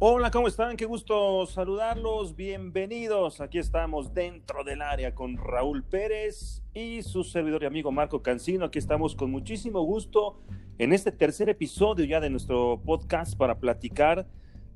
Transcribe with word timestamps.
Hola, 0.00 0.32
¿cómo 0.32 0.48
están? 0.48 0.76
Qué 0.76 0.86
gusto 0.86 1.46
saludarlos. 1.46 2.34
Bienvenidos. 2.34 3.40
Aquí 3.40 3.60
estamos 3.60 4.12
dentro 4.12 4.64
del 4.64 4.82
área 4.82 5.14
con 5.14 5.36
Raúl 5.36 5.84
Pérez 5.84 6.64
y 6.74 7.02
su 7.02 7.22
servidor 7.22 7.62
y 7.62 7.66
amigo 7.66 7.92
Marco 7.92 8.20
Cancino. 8.20 8.64
Aquí 8.64 8.80
estamos 8.80 9.14
con 9.14 9.30
muchísimo 9.30 9.82
gusto 9.82 10.40
en 10.78 10.92
este 10.92 11.12
tercer 11.12 11.48
episodio 11.48 12.04
ya 12.04 12.18
de 12.18 12.28
nuestro 12.28 12.82
podcast 12.84 13.36
para 13.36 13.60
platicar 13.60 14.26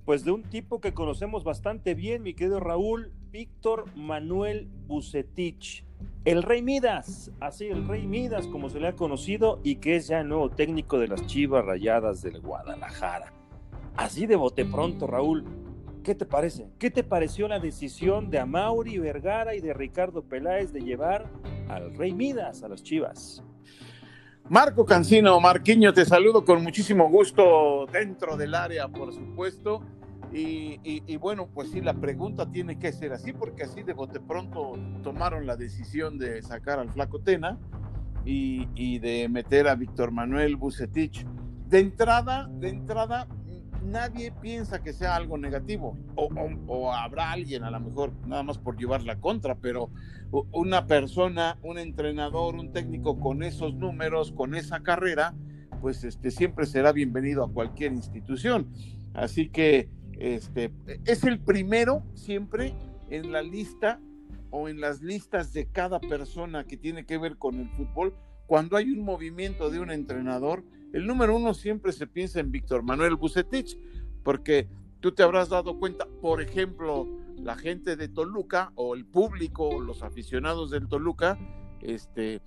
pues 0.04 0.25
de 0.25 0.30
un 0.30 0.45
tipo 0.45 0.80
que 0.80 0.95
conocemos 0.95 1.43
bastante 1.43 1.95
bien, 1.95 2.23
mi 2.23 2.35
querido 2.35 2.61
Raúl, 2.61 3.12
Víctor 3.32 3.87
Manuel 3.96 4.69
Bucetich, 4.87 5.85
el 6.25 6.45
Rey 6.45 6.62
Midas, 6.62 7.32
así 7.41 7.66
el 7.66 7.89
Rey 7.89 8.07
Midas 8.07 8.46
como 8.46 8.71
se 8.71 8.79
le 8.79 8.87
ha 8.87 8.95
conocido 8.95 9.61
y 9.64 9.77
que 9.77 9.96
es 9.96 10.07
ya 10.07 10.21
el 10.21 10.29
nuevo 10.29 10.48
técnico 10.48 11.00
de 11.00 11.09
las 11.09 11.27
Chivas 11.27 11.64
Rayadas 11.64 12.23
del 12.23 12.41
Guadalajara. 12.41 13.38
Así 13.98 14.27
de 14.27 14.37
bote 14.37 14.65
pronto, 14.65 15.09
Raúl, 15.09 15.45
¿qué 16.05 16.15
te 16.15 16.25
parece? 16.25 16.70
¿Qué 16.79 16.89
te 16.89 17.02
pareció 17.02 17.48
la 17.48 17.59
decisión 17.59 18.30
de 18.30 18.39
Amauri 18.39 18.97
Vergara 18.98 19.56
y 19.56 19.61
de 19.61 19.75
Ricardo 19.75 20.23
Peláez 20.23 20.73
de 20.73 20.83
llevar 20.83 21.29
al 21.69 21.93
Rey 21.97 22.15
Midas 22.15 22.62
a 22.62 22.69
las 22.69 22.84
Chivas? 22.84 23.42
Marco 24.48 24.84
Cancino, 24.84 25.41
Marquiño, 25.41 25.92
te 25.92 26.05
saludo 26.05 26.45
con 26.45 26.62
muchísimo 26.62 27.09
gusto 27.11 27.87
dentro 27.92 28.37
del 28.37 28.55
área, 28.55 28.87
por 28.87 29.12
supuesto. 29.12 29.83
Y, 30.33 31.17
bueno, 31.17 31.48
pues 31.53 31.73
sí, 31.73 31.80
la 31.80 31.95
pregunta 31.95 32.48
tiene 32.48 32.78
que 32.78 32.92
ser 32.92 33.12
así, 33.12 33.33
porque 33.33 33.65
así 33.65 33.83
de 33.83 33.95
bote 33.95 34.20
pronto 34.20 34.78
tomaron 35.03 35.45
la 35.45 35.56
decisión 35.56 36.19
de 36.19 36.41
sacar 36.42 36.78
al 36.78 36.92
Flaco 36.92 37.19
Tena 37.19 37.59
y, 38.25 38.69
y 38.77 39.01
de 39.01 39.28
meter 39.28 39.67
a 39.67 39.75
Víctor 39.75 40.12
Manuel 40.12 40.55
Bucetich. 40.55 41.27
De 41.67 41.80
entrada, 41.80 42.48
de 42.48 42.69
entrada, 42.69 43.27
nadie 43.84 44.33
piensa 44.33 44.83
que 44.83 44.93
sea 44.93 45.17
algo 45.17 45.39
negativo, 45.39 45.97
o, 46.15 46.93
habrá 46.93 47.33
alguien 47.33 47.65
a 47.65 47.71
lo 47.71 47.81
mejor 47.81 48.12
nada 48.27 48.43
más 48.43 48.59
por 48.59 48.77
llevar 48.77 49.03
la 49.03 49.21
contra, 49.21 49.57
pero 49.57 49.91
una 50.53 50.87
persona, 50.87 51.59
un 51.62 51.79
entrenador, 51.79 52.55
un 52.56 52.73
técnico 52.73 53.19
con 53.19 53.43
esos 53.43 53.75
números, 53.75 54.33
con 54.33 54.55
esa 54.55 54.81
carrera, 54.81 55.34
pues 55.81 56.05
este, 56.05 56.31
siempre 56.31 56.67
será 56.67 56.93
bienvenido 56.93 57.45
a 57.45 57.53
cualquier 57.53 57.93
institución. 57.93 58.69
Así 59.15 59.49
que 59.49 59.89
este, 60.19 60.73
es 61.06 61.25
el 61.25 61.39
primero 61.41 62.03
siempre 62.15 62.75
en 63.11 63.33
la 63.33 63.43
lista 63.43 64.01
o 64.51 64.69
en 64.69 64.81
las 64.81 65.03
listas 65.03 65.53
de 65.53 65.67
cada 65.67 66.01
persona 66.01 66.65
que 66.65 66.77
tiene 66.77 67.06
que 67.06 67.19
ver 67.19 67.37
con 67.37 67.61
el 67.61 67.69
fútbol. 67.71 68.15
Cuando 68.47 68.77
hay 68.77 68.91
un 68.91 69.05
movimiento 69.05 69.71
de 69.71 69.81
un 69.81 69.91
entrenador, 69.91 70.65
el 70.92 71.06
número 71.06 71.36
uno 71.36 71.55
siempre 71.55 71.92
se 71.92 72.06
piensa 72.06 72.41
en 72.41 72.50
Víctor 72.50 72.83
Manuel 72.83 73.17
Bucetich, 73.17 73.78
porque 74.22 74.69
tú 75.00 75.12
te 75.12 75.22
habrás 75.22 75.48
dado 75.48 75.78
cuenta, 75.78 76.06
por 76.20 76.41
ejemplo, 76.41 77.06
la 77.36 77.56
gente 77.56 77.97
de 77.97 78.08
Toluca 78.08 78.72
o 78.75 78.94
el 78.94 79.05
público, 79.05 79.81
los 79.81 80.03
aficionados 80.03 80.70
del 80.70 80.89
Toluca, 80.89 81.39
este, 81.81 82.42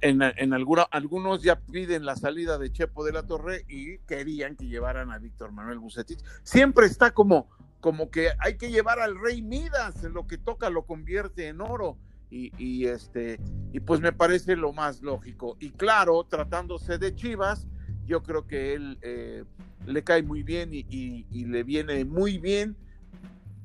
en, 0.00 0.52
algunos 0.52 1.42
ya 1.42 1.60
piden 1.60 2.04
la 2.04 2.16
salida 2.16 2.58
de 2.58 2.72
Chepo 2.72 3.04
de 3.04 3.12
la 3.12 3.24
Torre 3.24 3.64
y 3.68 3.98
querían 3.98 4.56
que 4.56 4.66
llevaran 4.66 5.12
a 5.12 5.18
Víctor 5.18 5.52
Manuel 5.52 5.78
Bucetich. 5.78 6.18
Siempre 6.42 6.86
está 6.86 7.12
como, 7.12 7.48
como 7.80 8.10
que 8.10 8.30
hay 8.40 8.56
que 8.56 8.70
llevar 8.70 8.98
al 8.98 9.18
rey 9.20 9.42
Midas, 9.42 10.02
lo 10.04 10.26
que 10.26 10.38
toca 10.38 10.70
lo 10.70 10.86
convierte 10.86 11.46
en 11.46 11.60
oro 11.60 11.96
y, 12.30 12.86
este, 12.86 13.38
y 13.72 13.80
pues 13.80 14.00
me 14.00 14.12
parece 14.12 14.56
lo 14.56 14.72
más 14.72 15.02
lógico. 15.02 15.56
Y 15.60 15.70
claro, 15.70 16.24
tratándose 16.24 16.98
de 16.98 17.14
Chivas, 17.14 17.68
yo 18.06 18.22
creo 18.22 18.46
que 18.46 18.74
él 18.74 18.98
eh, 19.02 19.44
le 19.86 20.04
cae 20.04 20.22
muy 20.22 20.42
bien 20.42 20.70
y, 20.72 21.44
le 21.44 21.62
viene 21.62 22.04
muy 22.04 22.38
bien 22.38 22.76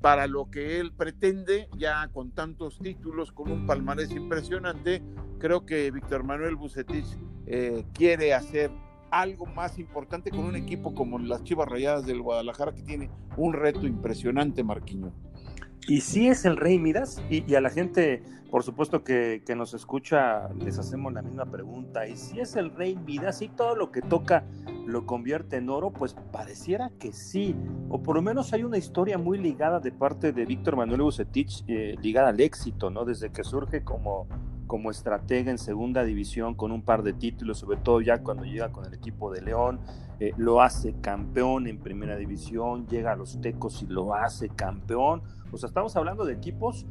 para 0.02 0.28
lo 0.28 0.50
que 0.50 0.80
él 0.80 0.94
pretende, 0.94 1.68
ya 1.78 2.08
con 2.10 2.32
tantos 2.32 2.80
títulos, 2.80 3.32
con 3.32 3.52
un 3.52 3.66
palmarés 3.66 4.12
impresionante, 4.12 5.04
creo 5.40 5.66
que 5.66 5.92
Víctor 5.92 6.24
Manuel 6.24 6.56
Bucetich 6.56 7.18
eh, 7.48 7.84
quiere 7.94 8.34
hacer 8.34 8.72
algo 9.12 9.46
más 9.46 9.78
importante 9.78 10.30
con 10.30 10.42
un 10.42 10.56
equipo 10.56 10.94
como 10.94 11.20
las 11.20 11.44
Chivas 11.44 11.68
Rayadas 11.68 12.06
del 12.06 12.22
Guadalajara, 12.22 12.74
que 12.74 12.84
tiene 12.84 13.10
un 13.36 13.54
reto 13.54 13.88
impresionante, 13.88 14.64
Marquiño. 14.64 15.12
Y 15.88 16.02
si 16.02 16.28
es 16.28 16.46
el 16.46 16.58
rey 16.58 16.78
Midas, 16.78 17.22
y, 17.30 17.54
a 17.56 17.62
la 17.62 17.70
gente, 17.70 18.22
por 18.52 18.64
supuesto 18.64 19.04
que, 19.04 19.42
nos 19.56 19.74
escucha, 19.74 20.50
les 20.54 20.78
hacemos 20.78 21.14
la 21.14 21.22
misma 21.22 21.46
pregunta, 21.46 22.08
y 22.08 22.16
si 22.16 22.40
es 22.40 22.56
el 22.56 22.72
rey 22.76 22.96
Midas 22.96 23.42
y 23.42 23.48
todo 23.48 23.76
lo 23.76 23.92
que 23.92 24.02
toca 24.02 24.44
lo 24.86 25.06
convierte 25.06 25.58
en 25.58 25.70
oro, 25.70 25.92
pues 25.92 26.16
pareciera 26.32 26.92
que 27.00 27.12
sí, 27.12 27.56
o 27.90 28.02
por 28.02 28.16
lo 28.16 28.22
menos 28.22 28.54
hay 28.54 28.64
una 28.64 28.78
historia 28.78 29.18
muy 29.18 29.38
ligada 29.38 29.80
de 29.80 29.92
parte 29.92 30.32
de 30.32 30.46
Víctor 30.46 30.76
Manuel 30.76 31.02
Bucetich, 31.02 31.64
eh, 31.68 31.96
ligada 32.02 32.30
al 32.30 32.40
éxito, 32.40 32.90
¿no? 32.90 33.06
Desde 33.06 33.32
que 33.32 33.44
surge 33.44 33.84
como, 33.84 34.28
como 34.66 34.92
estratega 34.92 35.52
en 35.52 35.58
segunda 35.58 36.04
división 36.04 36.56
con 36.56 36.72
un 36.72 36.82
par 36.82 37.04
de 37.04 37.14
títulos, 37.14 37.60
sobre 37.60 37.78
todo 37.78 38.02
ya 38.02 38.22
cuando 38.22 38.46
llega 38.46 38.72
con 38.72 38.86
el 38.86 38.94
equipo 38.94 39.32
de 39.32 39.42
León, 39.42 39.80
eh, 40.20 40.34
lo 40.38 40.62
hace 40.62 40.96
campeón 41.02 41.68
en 41.68 41.80
primera 41.80 42.16
división, 42.16 42.88
llega 42.88 43.14
a 43.14 43.16
los 43.16 43.40
Tecos 43.42 43.82
y 43.84 43.88
lo 43.88 44.14
hace 44.14 44.50
campeón 44.50 45.22
o 45.52 45.58
sea, 45.58 45.68
estamos 45.68 45.96
hablando 45.96 46.26
de 46.26 46.34
equipos 46.34 46.86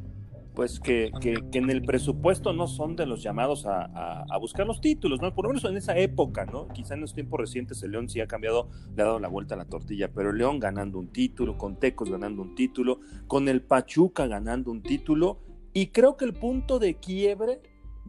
pues 0.55 0.79
que, 0.79 1.11
que, 1.21 1.37
en 1.53 1.69
el 1.69 1.83
presupuesto 1.83 2.51
no 2.51 2.67
son 2.67 2.97
de 2.97 3.05
los 3.05 3.23
llamados 3.23 3.65
a, 3.65 4.23
a, 4.23 4.37
buscar 4.39 4.67
los 4.67 4.81
títulos, 4.81 5.21
¿no? 5.21 5.33
Por 5.33 5.45
lo 5.45 5.49
menos 5.49 5.63
en 5.63 5.77
esa 5.77 5.97
época, 5.97 6.45
¿no? 6.45 6.67
Quizá 6.67 6.95
en 6.95 7.01
los 7.01 7.13
tiempos 7.13 7.39
recientes 7.39 7.81
el 7.81 7.91
León 7.91 8.09
sí 8.09 8.19
ha 8.19 8.27
cambiado, 8.27 8.67
le 8.93 9.03
ha 9.03 9.05
dado 9.05 9.19
la 9.19 9.29
vuelta 9.29 9.55
a 9.55 9.57
la 9.57 9.65
tortilla, 9.65 10.11
pero 10.11 10.31
el 10.31 10.37
León 10.37 10.59
ganando 10.59 10.99
un 10.99 11.13
título, 11.13 11.57
con 11.57 11.79
Tecos 11.79 12.09
ganando 12.09 12.41
un 12.41 12.55
título, 12.55 12.99
con 13.27 13.47
el 13.47 13.61
Pachuca 13.61 14.27
ganando 14.27 14.71
un 14.71 14.81
título, 14.81 15.39
y 15.71 15.87
creo 15.87 16.17
que 16.17 16.25
el 16.25 16.33
punto 16.33 16.77
de 16.77 16.95
quiebre 16.95 17.61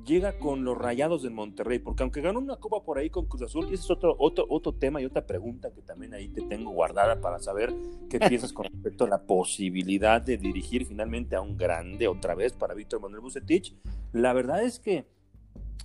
llega 0.05 0.39
con 0.39 0.65
los 0.65 0.77
Rayados 0.77 1.23
de 1.23 1.31
Monterrey, 1.31 1.79
porque 1.79 2.03
aunque 2.03 2.21
ganó 2.21 2.39
una 2.39 2.57
copa 2.57 2.83
por 2.83 2.99
ahí 2.99 3.11
con 3.11 3.27
Cruz 3.27 3.43
Azul, 3.43 3.67
y 3.71 3.75
ese 3.75 3.85
es 3.85 3.91
otro, 3.91 4.17
otro, 4.19 4.47
otro 4.49 4.73
tema 4.73 5.01
y 5.01 5.05
otra 5.05 5.27
pregunta 5.27 5.71
que 5.73 5.83
también 5.83 6.15
ahí 6.15 6.29
te 6.29 6.43
tengo 6.43 6.71
guardada 6.71 7.21
para 7.21 7.39
saber 7.39 7.75
qué 8.09 8.19
piensas 8.29 8.53
con 8.53 8.67
respecto 8.67 9.05
a 9.05 9.09
la 9.09 9.23
posibilidad 9.23 10.21
de 10.21 10.37
dirigir 10.37 10.87
finalmente 10.87 11.37
a 11.37 11.41
un 11.41 11.57
grande 11.57 12.09
otra 12.09 12.35
vez 12.35 12.53
para 12.53 12.75
Víctor 12.75 13.01
Manuel 13.01 13.21
Bucetich. 13.21 13.75
La 14.13 14.33
verdad 14.33 14.63
es 14.63 14.79
que 14.79 15.07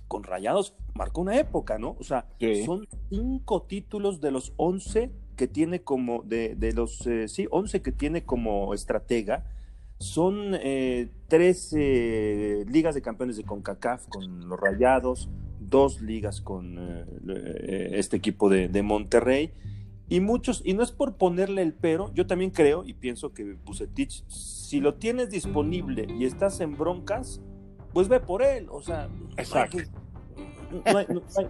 con 0.08 0.22
Rayados 0.22 0.74
marcó 0.94 1.20
una 1.20 1.38
época, 1.38 1.78
¿no? 1.78 1.96
O 1.98 2.04
sea, 2.04 2.28
son 2.64 2.86
cinco 3.10 3.62
títulos 3.62 4.20
de 4.20 4.30
los 4.30 4.52
once 4.56 5.10
que 5.36 5.48
tiene 5.48 5.82
como, 5.82 6.22
de, 6.22 6.54
de 6.54 6.72
los, 6.72 7.06
eh, 7.06 7.28
sí, 7.28 7.46
once 7.50 7.82
que 7.82 7.92
tiene 7.92 8.24
como 8.24 8.72
estratega 8.72 9.44
son 9.98 10.54
eh, 10.54 11.08
tres 11.28 11.72
ligas 11.72 12.94
de 12.94 13.02
campeones 13.02 13.36
de 13.36 13.44
CONCACAF 13.44 14.06
con 14.08 14.48
los 14.48 14.58
Rayados, 14.58 15.28
dos 15.68 16.00
ligas 16.00 16.40
con 16.40 16.78
eh, 16.78 17.04
eh, 17.28 17.90
este 17.94 18.16
equipo 18.16 18.48
de, 18.48 18.82
Monterrey. 18.82 19.52
Y 20.08 20.20
muchos, 20.20 20.62
y 20.64 20.74
no 20.74 20.84
es 20.84 20.92
por 20.92 21.16
ponerle 21.16 21.62
el 21.62 21.72
pero, 21.74 22.12
yo 22.14 22.26
también 22.26 22.50
creo 22.50 22.84
y 22.84 22.94
pienso 22.94 23.32
que 23.32 23.56
Bucetich, 23.64 24.24
si 24.28 24.80
lo 24.80 24.94
tienes 24.94 25.30
disponible 25.30 26.06
y 26.18 26.24
estás 26.24 26.60
en 26.60 26.76
broncas, 26.76 27.40
pues 27.92 28.06
ve 28.08 28.20
por 28.20 28.42
él, 28.42 28.68
o 28.70 28.80
sea, 28.82 29.08
Exacto 29.36 29.78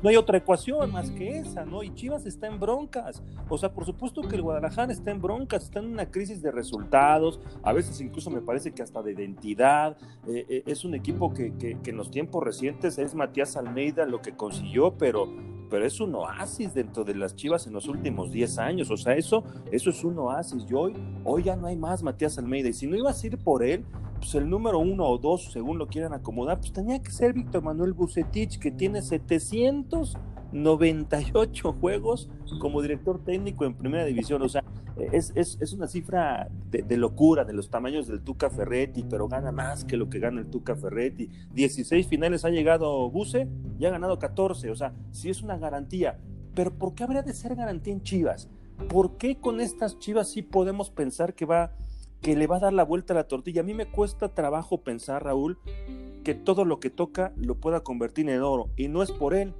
no 0.03 0.09
hay, 0.09 0.17
otra 0.17 0.39
ecuación 0.39 0.93
más 0.93 1.11
que 1.11 1.39
esa, 1.39 1.65
¿no? 1.65 1.83
Y 1.83 1.95
Chivas 1.95 2.27
está 2.27 2.47
en 2.47 2.59
broncas. 2.59 3.23
O 3.49 3.59
sea, 3.59 3.73
por 3.73 3.85
supuesto 3.85 4.23
que 4.23 4.37
el 4.37 4.43
Guadalajara 4.43 4.93
está 4.93 5.11
en 5.11 5.21
broncas, 5.21 5.65
está 5.65 5.81
en 5.81 5.87
una 5.87 6.11
crisis 6.11 6.43
de 6.43 6.51
resultados, 6.51 7.41
a 7.63 7.73
veces 7.73 8.01
incluso 8.01 8.31
me 8.31 8.41
parece 8.41 8.73
que 8.73 8.83
hasta 8.83 9.03
de 9.03 9.13
identidad. 9.13 9.97
Eh, 10.27 10.47
eh, 10.49 10.63
es 10.67 10.85
un 10.85 10.95
equipo 10.95 11.33
que, 11.33 11.57
que, 11.57 11.79
en 11.85 11.97
los 11.97 12.11
tiempos 12.11 12.43
recientes 12.43 12.99
es 12.99 13.15
Matías 13.15 13.57
Almeida 13.57 14.07
lo 14.07 14.21
que 14.21 14.33
consiguió, 14.37 14.97
pero, 14.99 15.29
pero 15.69 15.85
es 15.85 16.01
un 16.01 16.15
oasis 16.15 16.75
dentro 16.75 17.05
de 17.05 17.15
las 17.15 17.35
Chivas 17.35 17.67
en 17.67 17.73
los 17.73 17.89
últimos 17.89 18.31
10 18.31 18.59
años. 18.59 18.91
O 18.91 18.97
sea, 18.97 19.15
eso, 19.15 19.45
eso 19.71 19.91
es 19.91 20.05
un 20.05 20.19
oasis. 20.19 20.65
Y 20.69 20.75
hoy, 20.75 20.95
hoy 21.25 21.45
ya 21.45 21.57
no 21.57 21.67
hay 21.67 21.77
más 21.77 22.03
Matías 22.03 22.39
Almeida. 22.39 22.69
Y 22.69 22.73
si 22.73 22.87
no 22.87 22.97
ibas 22.97 23.23
a 23.23 23.27
ir 23.27 23.39
por 23.39 23.63
él, 23.63 23.85
pues 24.19 24.35
el 24.35 24.49
número 24.49 24.79
uno 24.79 25.07
o 25.07 25.19
dos, 25.19 25.53
según 25.53 25.79
lo 25.79 25.89
quieran 25.89 26.15
acomodar, 26.15 26.59
pues 26.59 26.73
tenía 26.73 27.03
que 27.03 27.11
ser 27.11 27.33
Víctor 27.33 27.63
Manuel 27.63 27.93
Bucetich, 27.93 28.59
que 28.59 28.71
tiene 28.71 29.03
798 29.03 31.73
juegos 31.75 32.31
como 32.61 32.83
director 32.83 33.25
técnico 33.25 33.65
en 33.65 33.75
primera 33.75 34.05
división. 34.05 34.43
O 34.43 34.49
sea, 34.49 34.63
es, 34.97 35.33
es, 35.37 35.73
una 35.73 35.87
cifra 35.87 36.49
de, 36.71 36.97
locura 36.97 37.45
de 37.45 37.53
los 37.53 37.69
tamaños 37.71 38.07
del 38.07 38.23
Tuca 38.23 38.51
Ferretti, 38.51 39.05
pero 39.09 39.29
gana 39.29 39.53
más 39.53 39.85
que 39.85 39.97
lo 39.97 40.09
que 40.09 40.19
gana 40.19 40.41
el 40.41 40.47
Tuca 40.47 40.75
Ferretti. 40.75 41.29
16 41.53 42.07
finales 42.07 42.45
ha 42.45 42.51
llegado 42.51 43.11
Buce 43.11 43.49
y 43.79 43.85
ha 43.85 43.91
ganado 43.91 44.19
14. 44.19 44.71
O 44.71 44.77
sea, 44.77 44.95
sí 45.11 45.29
es 45.29 45.43
una 45.43 45.59
garantía. 45.59 46.19
Pero 46.55 46.73
¿por 46.73 46.95
qué 46.95 47.05
habría 47.05 47.23
de 47.23 47.35
ser 47.35 47.55
garantía 47.55 47.93
en 47.93 48.03
Chivas? 48.03 48.49
¿Por 48.89 49.17
qué 49.17 49.37
con 49.37 49.61
estas 49.61 49.99
Chivas 49.99 50.31
sí 50.31 50.43
podemos 50.43 50.91
pensar 50.91 51.35
que 51.35 51.45
va 51.45 51.73
que 52.21 52.35
le 52.35 52.47
va 52.47 52.57
a 52.57 52.61
dar 52.61 52.73
la 52.73 52.85
vuelta 52.85 53.13
a 53.13 53.17
la 53.17 53.29
tortilla. 53.29 53.61
A 53.61 53.65
mí 53.65 53.75
me 53.75 53.87
cuesta 53.87 54.35
trabajo 54.35 54.83
pensar, 54.83 55.25
Raúl, 55.25 55.59
que 56.25 56.35
todo 56.35 56.65
lo 56.65 56.81
que 56.81 56.91
toca 56.91 57.33
lo 57.37 57.57
pueda 57.57 57.81
convertir 57.81 58.29
en 58.29 58.43
oro. 58.43 58.71
Y 58.77 58.89
no 58.89 59.03
es 59.03 59.13
por 59.13 59.35
él. 59.35 59.55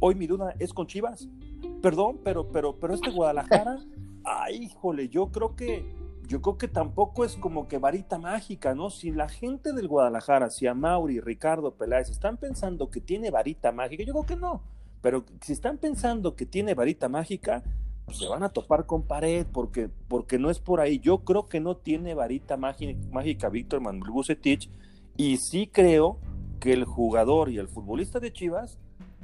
Hoy 0.00 0.14
mi 0.14 0.26
duda 0.26 0.54
es 0.58 0.72
con 0.72 0.86
Chivas. 0.86 1.28
Perdón, 1.80 2.18
pero, 2.24 2.48
pero, 2.48 2.76
pero 2.80 2.94
este 2.94 3.10
Guadalajara 3.10 3.78
Ay, 4.44 4.64
híjole, 4.64 5.08
yo 5.08 5.30
creo 5.30 5.54
que 5.54 5.84
yo 6.26 6.40
creo 6.40 6.56
que 6.56 6.68
tampoco 6.68 7.24
es 7.24 7.36
como 7.36 7.68
que 7.68 7.78
varita 7.78 8.18
mágica, 8.18 8.74
¿no? 8.74 8.90
Si 8.90 9.10
la 9.10 9.28
gente 9.28 9.72
del 9.72 9.88
Guadalajara, 9.88 10.50
si 10.50 10.66
a 10.66 10.74
Mauri, 10.74 11.20
Ricardo 11.20 11.74
Peláez 11.74 12.08
están 12.08 12.38
pensando 12.38 12.90
que 12.90 13.00
tiene 13.00 13.30
varita 13.30 13.70
mágica, 13.72 14.04
yo 14.04 14.12
creo 14.14 14.26
que 14.26 14.36
no. 14.36 14.62
Pero 15.02 15.24
si 15.42 15.52
están 15.52 15.78
pensando 15.78 16.34
que 16.34 16.46
tiene 16.46 16.74
varita 16.74 17.08
mágica, 17.08 17.62
pues 18.06 18.18
se 18.18 18.28
van 18.28 18.42
a 18.42 18.48
topar 18.48 18.86
con 18.86 19.02
pared 19.02 19.46
porque, 19.52 19.90
porque 20.08 20.38
no 20.38 20.48
es 20.48 20.58
por 20.58 20.80
ahí. 20.80 21.00
Yo 21.00 21.18
creo 21.18 21.48
que 21.48 21.60
no 21.60 21.76
tiene 21.76 22.14
varita 22.14 22.56
mágica 22.56 23.48
Víctor 23.48 23.80
Manuel 23.80 24.10
Bucetich 24.10 24.70
y 25.16 25.36
sí 25.36 25.66
creo 25.66 26.18
que 26.60 26.72
el 26.72 26.84
jugador 26.84 27.50
y 27.50 27.58
el 27.58 27.68
futbolista 27.68 28.20
de 28.20 28.32
Chivas 28.32 28.78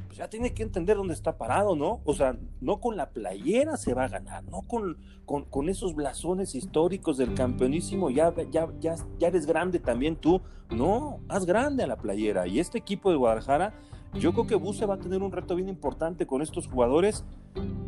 pues 0.09 0.19
ya 0.19 0.29
tiene 0.29 0.55
que 0.55 0.63
entender 0.63 0.97
dónde 0.97 1.13
está 1.13 1.37
parado, 1.37 1.77
¿no? 1.77 2.01
O 2.05 2.15
sea, 2.15 2.35
no 2.63 2.81
con 2.81 2.97
la 2.97 3.11
playera 3.11 3.77
se 3.77 3.93
va 3.93 4.05
a 4.05 4.09
ganar, 4.09 4.43
no 4.45 4.63
con, 4.63 4.97
con, 5.27 5.69
esos 5.69 5.95
blasones 5.95 6.55
históricos 6.55 7.19
del 7.19 7.35
campeonísimo, 7.35 8.09
ya, 8.09 8.35
ya, 8.51 8.69
ya, 8.81 8.97
ya 9.19 9.29
eres 9.29 9.45
grande 9.45 9.79
también 9.79 10.17
tú. 10.17 10.41
No, 10.71 11.21
haz 11.29 11.45
grande 11.45 11.83
a 11.83 11.87
la 11.87 11.97
playera. 11.97 12.47
Y 12.47 12.59
este 12.59 12.79
equipo 12.79 13.11
de 13.11 13.17
Guadalajara, 13.17 13.75
yo 14.15 14.33
creo 14.33 14.47
que 14.47 14.55
Buse 14.55 14.87
va 14.87 14.95
a 14.95 14.99
tener 14.99 15.23
un 15.23 15.31
reto 15.31 15.55
bien 15.55 15.69
importante 15.69 16.27
con 16.27 16.41
estos 16.41 16.67
jugadores 16.67 17.27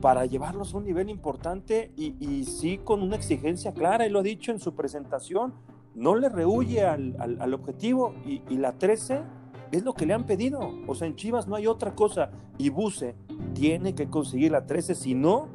para 0.03 0.27
llevarlos 0.27 0.75
a 0.75 0.77
un 0.77 0.85
nivel 0.85 1.09
importante 1.09 1.91
y, 1.97 2.45
sí 2.45 2.79
con 2.85 3.03
una 3.03 3.17
exigencia 3.17 3.73
clara, 3.73 4.07
y 4.07 4.11
lo 4.11 4.19
ha 4.19 4.23
dicho 4.23 4.53
en 4.53 4.61
su 4.61 4.75
presentación, 4.75 5.55
no 5.95 6.15
le 6.17 6.29
rehuye 6.29 6.85
al, 6.85 7.17
al, 7.19 7.55
objetivo 7.55 8.15
y, 8.27 8.43
y 8.51 8.59
la 8.59 8.73
13 8.73 9.40
es 9.73 9.85
lo 9.85 9.95
que 9.95 10.07
le 10.07 10.15
han 10.15 10.25
pedido. 10.25 10.73
O 10.87 10.95
sea, 10.95 11.07
en 11.07 11.17
Chivas 11.17 11.47
no 11.47 11.57
hay 11.57 11.67
otra 11.67 11.95
cosa. 11.95 12.31
Y 12.59 12.71
Buse 12.71 13.15
tiene 13.55 13.95
que 13.95 14.09
conseguir 14.09 14.53
la 14.53 14.67
13, 14.67 14.95
si 14.95 15.15
no, 15.15 15.49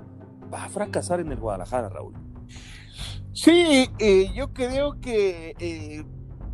va 0.53 0.65
a 0.65 0.69
fracasar 0.69 1.19
en 1.19 1.31
el 1.31 1.39
Guadalajara, 1.39 1.89
Raúl. 1.89 2.13
Sí, 3.35 3.89
eh, 3.99 4.31
yo 4.33 4.53
creo 4.53 5.01
que, 5.01 5.55
eh, 5.59 6.05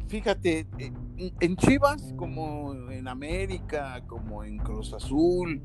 fíjate, 0.07 0.65
eh, 0.79 0.91
en 1.39 1.55
Chivas, 1.55 2.13
como 2.17 2.73
en 2.89 3.07
América, 3.07 4.03
como 4.07 4.43
en 4.43 4.57
Cruz 4.57 4.91
Azul, 4.93 5.61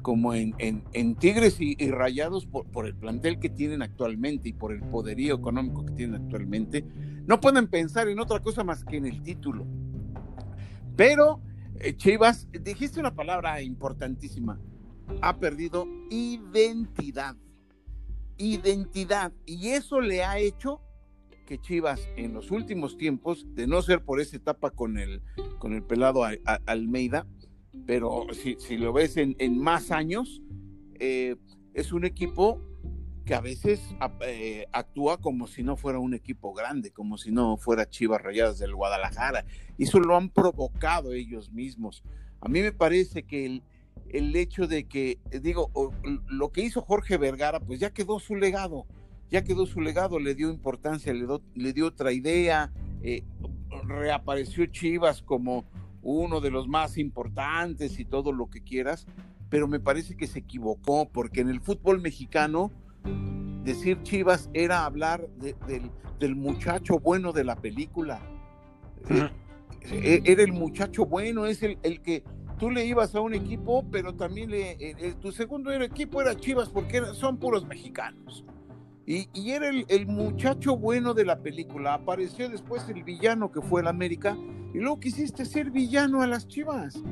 como 0.00 0.34
en, 0.34 0.54
en, 0.58 1.14
Tigres 1.16 1.56
y, 1.60 1.74
Rayados, 1.90 2.46
por, 2.46 2.86
el 2.86 2.94
plantel 2.94 3.40
que 3.40 3.48
tienen 3.48 3.82
actualmente 3.82 4.50
y 4.50 4.52
por 4.52 4.72
el 4.72 4.80
poderío 4.82 5.34
económico 5.34 5.84
que 5.84 5.92
tienen 5.94 6.22
actualmente, 6.22 6.84
no 7.26 7.40
pueden 7.40 7.66
pensar 7.66 8.08
en 8.08 8.20
otra 8.20 8.38
cosa 8.40 8.62
más 8.62 8.84
que 8.84 8.98
en 8.98 9.06
el 9.06 9.22
título. 9.22 9.66
Pero 10.96 11.40
eh, 11.80 11.96
Chivas, 11.96 12.48
dijiste 12.52 13.00
una 13.00 13.14
palabra 13.14 13.60
importantísima, 13.62 14.60
ha 15.20 15.38
perdido 15.38 15.86
identidad. 16.10 17.36
Identidad. 18.36 19.32
Y 19.46 19.70
eso 19.70 20.00
le 20.00 20.24
ha 20.24 20.38
hecho 20.38 20.80
que 21.46 21.60
Chivas 21.60 22.08
en 22.16 22.32
los 22.32 22.50
últimos 22.50 22.96
tiempos, 22.96 23.46
de 23.54 23.66
no 23.66 23.82
ser 23.82 24.02
por 24.02 24.20
esa 24.20 24.36
etapa 24.36 24.70
con 24.70 24.98
el, 24.98 25.22
con 25.58 25.74
el 25.74 25.82
pelado 25.82 26.24
Almeida, 26.66 27.26
pero 27.86 28.26
si, 28.32 28.76
lo 28.78 28.92
ves 28.92 29.16
en, 29.16 29.58
más 29.58 29.90
años, 29.90 30.42
eh, 30.98 31.36
es 31.74 31.92
un 31.92 32.04
equipo 32.04 32.60
que 33.24 33.34
a 33.34 33.40
veces 33.40 33.80
eh, 34.20 34.66
actúa 34.72 35.18
como 35.18 35.46
si 35.46 35.62
no 35.62 35.76
fuera 35.76 35.98
un 35.98 36.14
equipo 36.14 36.52
grande, 36.52 36.90
como 36.90 37.16
si 37.16 37.32
no 37.32 37.56
fuera 37.56 37.88
Chivas 37.88 38.22
Rayadas 38.22 38.58
del 38.58 38.74
Guadalajara. 38.74 39.46
Y 39.78 39.84
eso 39.84 39.98
lo 39.98 40.16
han 40.16 40.28
provocado 40.28 41.12
ellos 41.12 41.50
mismos. 41.50 42.04
A 42.40 42.48
mí 42.48 42.60
me 42.60 42.72
parece 42.72 43.22
que 43.22 43.46
el, 43.46 43.62
el 44.10 44.36
hecho 44.36 44.66
de 44.66 44.86
que, 44.86 45.18
digo, 45.42 45.70
lo 46.28 46.52
que 46.52 46.62
hizo 46.62 46.82
Jorge 46.82 47.16
Vergara, 47.16 47.60
pues 47.60 47.80
ya 47.80 47.92
quedó 47.92 48.20
su 48.20 48.36
legado, 48.36 48.86
ya 49.30 49.42
quedó 49.42 49.66
su 49.66 49.80
legado, 49.80 50.18
le 50.18 50.34
dio 50.34 50.50
importancia, 50.50 51.12
le, 51.14 51.26
le 51.54 51.72
dio 51.72 51.86
otra 51.86 52.12
idea, 52.12 52.72
eh, 53.02 53.24
reapareció 53.86 54.66
Chivas 54.66 55.22
como 55.22 55.64
uno 56.02 56.40
de 56.40 56.50
los 56.50 56.68
más 56.68 56.98
importantes 56.98 57.98
y 57.98 58.04
todo 58.04 58.32
lo 58.32 58.50
que 58.50 58.62
quieras, 58.62 59.06
pero 59.48 59.66
me 59.66 59.80
parece 59.80 60.16
que 60.16 60.26
se 60.26 60.40
equivocó, 60.40 61.08
porque 61.08 61.40
en 61.40 61.48
el 61.48 61.60
fútbol 61.60 62.00
mexicano, 62.00 62.70
decir 63.64 64.02
Chivas 64.02 64.50
era 64.52 64.84
hablar 64.84 65.28
del, 66.18 66.36
muchacho 66.36 66.98
bueno 66.98 67.32
de 67.32 67.44
la 67.44 67.56
película. 67.56 68.20
Eh, 69.10 69.30
eh, 69.92 70.22
era 70.24 70.42
el 70.42 70.52
muchacho 70.52 71.04
bueno, 71.04 71.44
es 71.44 71.62
el, 71.62 71.78
que 72.00 72.24
tú 72.58 72.70
le 72.70 72.86
ibas 72.86 73.14
a 73.14 73.20
un 73.20 73.34
equipo, 73.34 73.84
pero 73.90 74.14
también 74.14 74.50
le, 74.50 74.76
eh, 74.80 75.14
tu 75.20 75.32
segundo 75.32 75.70
equipo 75.72 76.22
era 76.22 76.34
Chivas 76.34 76.70
porque 76.70 77.02
son 77.14 77.38
puros 77.38 77.66
mexicanos. 77.66 78.44
Y, 79.06 79.28
era 79.50 79.68
el, 79.68 79.84
el, 79.88 80.06
muchacho 80.06 80.78
bueno 80.78 81.12
de 81.12 81.26
la 81.26 81.40
película. 81.40 81.92
Apareció 81.92 82.48
después 82.48 82.88
el 82.88 83.04
villano 83.04 83.52
que 83.52 83.60
fue 83.60 83.82
el 83.82 83.86
América. 83.86 84.34
Y 84.72 84.78
luego 84.78 84.98
quisiste 84.98 85.44
ser 85.44 85.70
villano 85.70 86.22
a 86.22 86.26
las 86.26 86.48
Chivas 86.48 87.02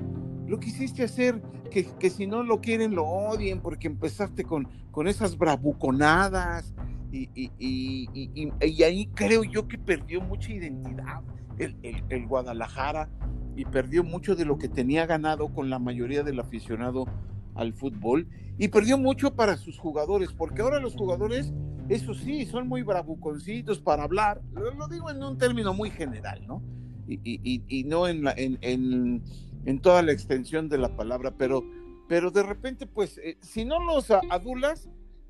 lo 0.52 0.60
quisiste 0.60 1.02
hacer 1.02 1.40
que, 1.70 1.86
que, 1.98 2.10
si 2.10 2.26
no 2.26 2.42
lo 2.42 2.60
quieren 2.60 2.94
lo 2.94 3.06
odien 3.06 3.62
porque 3.62 3.86
empezaste 3.86 4.44
con, 4.44 4.68
con 4.90 5.08
esas 5.08 5.38
bravuconadas 5.38 6.74
y, 7.10 7.30
y, 7.34 7.50
y, 7.58 8.52
y, 8.60 8.82
ahí 8.82 9.06
creo 9.14 9.44
yo 9.44 9.66
que 9.66 9.78
perdió 9.78 10.20
mucha 10.20 10.52
identidad 10.52 11.22
el, 11.56 11.74
el, 11.82 12.04
el, 12.10 12.26
Guadalajara 12.26 13.08
y 13.56 13.64
perdió 13.64 14.04
mucho 14.04 14.36
de 14.36 14.44
lo 14.44 14.58
que 14.58 14.68
tenía 14.68 15.06
ganado 15.06 15.48
con 15.54 15.70
la 15.70 15.78
mayoría 15.78 16.22
del 16.22 16.38
aficionado 16.38 17.06
al 17.54 17.72
fútbol 17.72 18.28
y 18.58 18.68
perdió 18.68 18.98
mucho 18.98 19.34
para 19.34 19.56
sus 19.56 19.78
jugadores 19.78 20.34
porque 20.34 20.60
ahora 20.60 20.80
los 20.80 20.94
jugadores 20.94 21.50
eso 21.88 22.12
sí 22.12 22.44
son 22.44 22.68
muy 22.68 22.82
bravuconcitos 22.82 23.80
para 23.80 24.02
hablar 24.02 24.42
lo, 24.52 24.86
digo 24.86 25.08
en 25.08 25.22
un 25.22 25.38
término 25.38 25.72
muy 25.72 25.88
general 25.88 26.46
no 26.46 26.62
y, 27.08 27.84
no 27.88 28.06
en, 28.06 28.24
la, 28.24 28.34
en, 28.36 28.58
en 28.60 29.22
en 29.64 29.80
toda 29.80 30.02
la 30.02 30.12
extensión 30.12 30.68
de 30.68 30.78
la 30.78 30.96
palabra, 30.96 31.34
pero, 31.36 31.64
pero 32.08 32.30
de 32.30 32.42
repente, 32.42 32.86
pues, 32.86 33.18
eh, 33.18 33.38
si 33.40 33.64
no 33.64 33.84
los 33.84 34.10
adulas, 34.10 34.88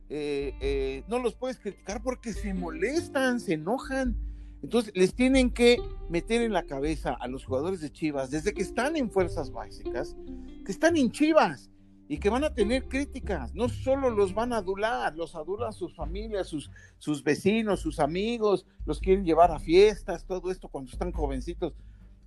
eh, 0.09 0.55
eh, 0.61 1.05
no 1.09 1.19
los 1.19 1.35
puedes 1.35 1.59
criticar 1.59 2.03
porque 2.03 2.33
se 2.33 2.53
molestan, 2.55 3.41
se 3.41 3.55
enojan. 3.55 4.17
Entonces, 4.63 4.93
les 4.95 5.15
tienen 5.15 5.51
que 5.51 5.79
meter 6.09 6.43
en 6.43 6.53
la 6.53 6.65
cabeza 6.65 7.15
a 7.15 7.27
los 7.29 7.45
jugadores 7.45 7.81
de 7.81 7.91
Chivas, 7.91 8.31
desde 8.31 8.53
que 8.53 8.63
están 8.63 8.97
en 8.97 9.11
fuerzas 9.11 9.51
básicas, 9.51 10.17
que 10.65 10.71
están 10.71 10.97
en 10.97 11.11
Chivas 11.11 11.71
y 12.09 12.19
que 12.19 12.29
van 12.29 12.45
a 12.45 12.53
tener 12.53 12.89
críticas. 12.89 13.55
No 13.55 13.69
solo 13.71 14.11
los 14.11 14.35
van 14.35 14.53
a 14.53 14.59
adular, 14.59 15.17
los 15.17 15.35
adulan 15.35 15.73
sus 15.73 15.97
familias, 15.97 16.47
sus, 16.47 16.71
sus 16.99 17.25
vecinos, 17.25 17.81
sus 17.81 17.99
amigos, 17.99 18.67
los 18.85 19.01
quieren 19.01 19.25
llevar 19.25 19.51
a 19.51 19.59
fiestas, 19.59 20.27
todo 20.27 20.51
esto 20.51 20.69
cuando 20.69 20.93
están 20.93 21.11
jovencitos. 21.11 21.73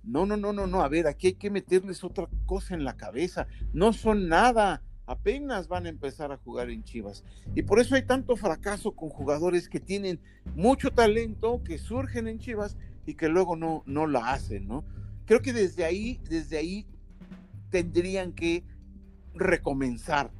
No, 0.06 0.24
no, 0.24 0.36
no, 0.36 0.52
no, 0.52 0.66
no. 0.66 0.82
A 0.82 0.88
ver, 0.88 1.08
aquí 1.08 1.28
hay 1.28 1.34
que 1.34 1.50
meterles 1.50 2.04
otra 2.04 2.28
cosa 2.46 2.74
en 2.74 2.84
la 2.84 2.96
cabeza. 2.96 3.48
No 3.72 3.92
son 3.92 4.28
nada. 4.28 4.82
Apenas 5.04 5.68
van 5.68 5.86
a 5.86 5.88
empezar 5.88 6.32
a 6.32 6.36
jugar 6.36 6.70
en 6.70 6.84
Chivas. 6.84 7.24
Y 7.54 7.62
por 7.62 7.80
eso 7.80 7.94
hay 7.94 8.02
tanto 8.02 8.36
fracaso 8.36 8.92
con 8.92 9.08
jugadores 9.08 9.68
que 9.68 9.80
tienen 9.80 10.20
mucho 10.54 10.90
talento, 10.92 11.62
que 11.62 11.78
surgen 11.78 12.28
en 12.28 12.38
Chivas 12.38 12.76
y 13.04 13.14
que 13.14 13.28
luego 13.28 13.56
no, 13.56 13.82
no 13.86 14.06
la 14.06 14.32
hacen, 14.32 14.66
¿no? 14.66 14.84
Creo 15.26 15.42
que 15.42 15.52
desde 15.52 15.84
ahí, 15.84 16.20
desde 16.28 16.56
ahí 16.56 16.86
tendrían 17.70 18.32
que 18.32 18.64
recomenzar. 19.34 20.30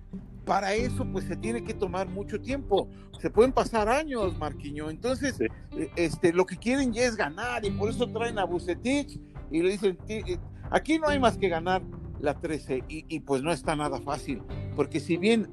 Para 0.45 0.75
eso, 0.75 1.05
pues 1.11 1.25
se 1.25 1.37
tiene 1.37 1.65
que 1.65 1.75
tomar 1.75 2.09
mucho 2.09 2.41
tiempo. 2.41 2.89
Se 3.21 3.31
pueden 3.31 3.53
pasar 3.53 3.89
años, 3.89 4.39
Marquiño. 4.39 4.91
Entonces, 4.91 5.41
eh, 5.41 5.49
este, 5.97 6.33
lo 6.33 6.47
que 6.47 6.57
quieren 6.57 6.93
ya 6.93 7.03
es 7.03 7.17
ganar 7.17 7.65
y 7.65 7.71
por 7.71 7.91
eso 7.91 8.09
traen 8.09 8.39
a 8.39 8.45
Bucetich 8.45 9.19
y 9.51 9.63
le 9.63 9.71
dicen, 9.71 9.99
eh, 10.09 10.39
aquí 10.71 10.99
no 10.99 11.09
hay 11.09 11.19
más 11.19 11.39
que 11.39 11.49
ganar 11.49 11.83
la 12.21 12.35
13 12.35 12.85
y, 12.89 13.21
pues 13.21 13.43
no 13.43 13.53
está 13.53 13.77
nada 13.77 14.01
fácil, 14.01 14.43
porque 14.75 15.01
si 15.01 15.17
bien 15.17 15.49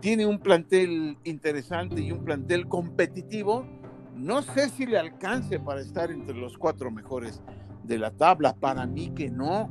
tiene 0.00 0.26
un 0.26 0.38
plantel 0.38 1.18
interesante 1.24 2.00
y 2.00 2.12
un 2.12 2.24
plantel 2.24 2.68
competitivo, 2.68 3.66
no 4.14 4.42
sé 4.42 4.68
si 4.68 4.86
le 4.86 4.98
alcance 4.98 5.58
para 5.58 5.80
estar 5.80 6.10
entre 6.10 6.36
los 6.36 6.56
cuatro 6.56 6.90
mejores 6.90 7.42
de 7.82 7.98
la 7.98 8.10
tabla, 8.10 8.54
para 8.54 8.86
mí 8.86 9.10
que 9.14 9.30
no, 9.30 9.68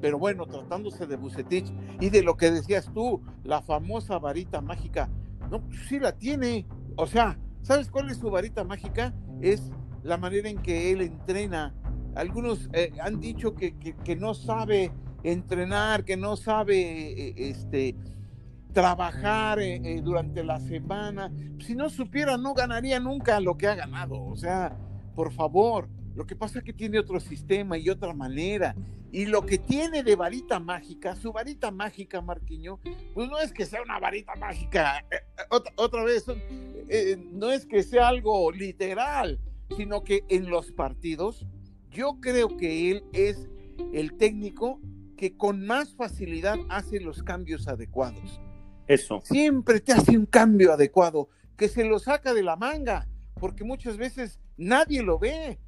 pero 0.00 0.18
bueno, 0.18 0.46
tratándose 0.46 1.06
de 1.06 1.16
Bucetich 1.16 1.72
y 2.00 2.10
de 2.10 2.22
lo 2.22 2.36
que 2.36 2.50
decías 2.50 2.90
tú, 2.92 3.22
la 3.44 3.62
famosa 3.62 4.18
varita 4.18 4.60
mágica, 4.60 5.08
no, 5.50 5.62
sí 5.88 5.98
la 6.00 6.12
tiene, 6.12 6.66
o 6.96 7.06
sea, 7.06 7.38
¿sabes 7.62 7.90
cuál 7.90 8.10
es 8.10 8.18
su 8.18 8.30
varita 8.30 8.64
mágica? 8.64 9.14
Es 9.40 9.70
la 10.02 10.16
manera 10.16 10.48
en 10.48 10.58
que 10.58 10.92
él 10.92 11.00
entrena 11.00 11.74
algunos 12.14 12.68
eh, 12.72 12.92
han 13.00 13.20
dicho 13.20 13.54
que, 13.54 13.74
no 14.18 14.34
sabe 14.34 14.90
entrenar, 15.22 16.04
que 16.04 16.16
no 16.16 16.36
sabe 16.36 17.28
eh, 17.28 17.34
este, 17.36 17.96
trabajar 18.72 19.58
eh, 19.60 20.00
durante 20.02 20.44
la 20.44 20.60
semana. 20.60 21.32
Si 21.60 21.74
no 21.74 21.90
supiera, 21.90 22.36
no 22.36 22.54
ganaría 22.54 23.00
nunca 23.00 23.40
lo 23.40 23.56
que 23.56 23.66
ha 23.66 23.74
ganado. 23.74 24.22
O 24.22 24.36
sea, 24.36 24.76
por 25.14 25.32
favor, 25.32 25.88
Lo 26.14 26.24
que 26.26 26.36
pasa 26.36 26.60
es 26.60 26.64
que 26.64 26.72
tiene 26.72 27.00
otro 27.00 27.18
sistema 27.18 27.76
y 27.76 27.90
otra 27.90 28.14
manera. 28.14 28.76
Y 29.10 29.26
lo 29.26 29.44
que 29.44 29.58
tiene 29.58 30.04
de 30.04 30.14
varita 30.14 30.60
mágica, 30.60 31.16
su 31.16 31.32
varita 31.32 31.72
mágica, 31.72 32.20
Marquiño, 32.20 32.78
pues 33.14 33.28
no 33.28 33.40
es 33.40 33.52
que 33.52 33.66
sea 33.66 33.82
una 33.82 33.98
varita 33.98 34.36
mágica, 34.36 35.04
otra, 35.50 35.72
otra, 35.76 36.04
vez, 36.04 36.24
no 37.32 37.50
es 37.50 37.66
que 37.66 37.82
sea 37.82 38.08
algo 38.08 38.52
literal, 38.52 39.40
sino 39.76 40.04
que 40.04 40.24
en 40.28 40.48
los 40.50 40.70
partidos, 40.70 41.46
yo 41.94 42.18
creo 42.20 42.56
que 42.56 42.90
él 42.90 43.04
es 43.12 43.48
el 43.92 44.14
técnico 44.16 44.80
que 45.16 45.36
con 45.36 45.64
más 45.64 45.94
facilidad 45.94 46.58
hace 46.68 47.00
los 47.00 47.22
cambios 47.22 47.68
adecuados. 47.68 48.40
Eso. 48.88 49.22
Siempre 49.24 49.80
te 49.80 49.92
hace 49.92 50.18
un 50.18 50.26
cambio 50.26 50.72
adecuado, 50.72 51.28
que 51.56 51.68
se 51.68 51.84
lo 51.84 51.98
saca 52.00 52.34
de 52.34 52.42
la 52.42 52.56
manga, 52.56 53.08
porque 53.40 53.64
muchas 53.64 53.96
veces 53.96 54.40
nadie 54.56 55.02
lo 55.02 55.18
ve 55.18 55.58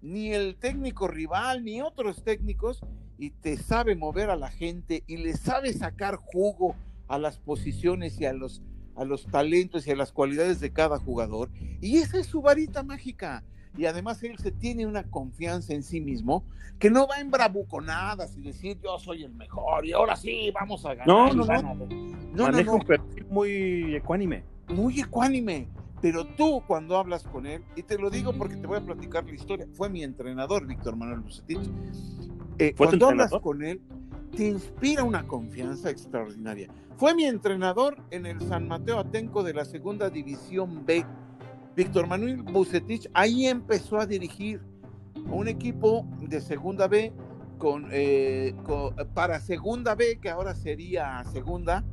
ni 0.00 0.32
el 0.32 0.56
técnico 0.56 1.08
rival, 1.08 1.64
ni 1.64 1.82
otros 1.82 2.22
técnicos, 2.22 2.80
y 3.18 3.30
te 3.30 3.56
sabe 3.56 3.94
mover 3.96 4.30
a 4.30 4.36
la 4.36 4.50
gente 4.50 5.02
y 5.06 5.18
le 5.18 5.36
sabe 5.36 5.72
sacar 5.72 6.16
jugo 6.16 6.76
a 7.08 7.18
las 7.18 7.38
posiciones 7.38 8.20
y 8.20 8.24
a 8.24 8.32
los, 8.32 8.62
a 8.96 9.04
los 9.04 9.26
talentos 9.26 9.86
y 9.86 9.90
a 9.90 9.96
las 9.96 10.12
cualidades 10.12 10.60
de 10.60 10.72
cada 10.72 10.98
jugador. 10.98 11.50
Y 11.80 11.98
esa 11.98 12.18
es 12.18 12.26
su 12.26 12.40
varita 12.40 12.82
mágica. 12.82 13.44
Y 13.76 13.86
además 13.86 14.22
él 14.22 14.38
se 14.38 14.50
tiene 14.50 14.86
una 14.86 15.04
confianza 15.04 15.72
en 15.72 15.82
sí 15.82 16.00
mismo 16.00 16.44
que 16.78 16.90
no 16.90 17.06
va 17.06 17.20
en 17.20 17.30
bravuconadas 17.30 18.36
y 18.36 18.42
decir 18.42 18.78
yo 18.82 18.98
soy 18.98 19.22
el 19.22 19.32
mejor 19.32 19.86
y 19.86 19.92
ahora 19.92 20.16
sí 20.16 20.50
vamos 20.52 20.84
a 20.84 20.94
ganar. 20.94 21.06
No, 21.06 21.32
no, 21.32 21.44
no. 21.44 21.86
no, 22.34 22.42
Maneja 22.44 22.72
un 22.72 22.82
perfil 22.82 23.26
muy 23.26 23.94
ecuánime. 23.96 24.44
Muy 24.68 25.00
ecuánime. 25.00 25.68
Pero 26.02 26.26
tú 26.26 26.62
cuando 26.66 26.96
hablas 26.96 27.22
con 27.22 27.46
él, 27.46 27.62
y 27.76 27.84
te 27.84 27.96
lo 27.96 28.10
digo 28.10 28.32
porque 28.32 28.56
te 28.56 28.66
voy 28.66 28.78
a 28.78 28.80
platicar 28.80 29.24
la 29.24 29.32
historia, 29.32 29.68
fue 29.72 29.88
mi 29.88 30.02
entrenador, 30.02 30.66
Víctor 30.66 30.96
Manuel 30.96 31.20
Bucetich. 31.20 31.70
Eh, 32.58 32.74
cuando 32.76 33.08
hablas 33.08 33.30
con 33.40 33.62
él, 33.62 33.80
te 34.36 34.48
inspira 34.48 35.04
una 35.04 35.26
confianza 35.26 35.90
extraordinaria. 35.90 36.68
Fue 36.96 37.14
mi 37.14 37.24
entrenador 37.24 37.96
en 38.10 38.26
el 38.26 38.40
San 38.42 38.66
Mateo 38.66 38.98
Atenco 38.98 39.42
de 39.44 39.54
la 39.54 39.64
Segunda 39.64 40.10
División 40.10 40.84
B. 40.84 41.06
Víctor 41.76 42.06
Manuel 42.06 42.42
Bucetich 42.42 43.08
ahí 43.14 43.46
empezó 43.46 43.98
a 43.98 44.06
dirigir 44.06 44.60
un 45.30 45.48
equipo 45.48 46.06
de 46.20 46.40
Segunda 46.40 46.88
B 46.88 47.12
con, 47.58 47.88
eh, 47.92 48.54
para 49.14 49.40
Segunda 49.40 49.94
B, 49.94 50.18
que 50.20 50.30
ahora 50.30 50.54
sería 50.54 51.22
Segunda, 51.32 51.84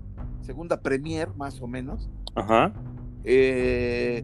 Segunda 0.41 0.81
Premier 0.81 1.29
más 1.35 1.61
o 1.61 1.67
menos. 1.67 2.09
Ajá 2.35 2.73
eh, 3.23 4.23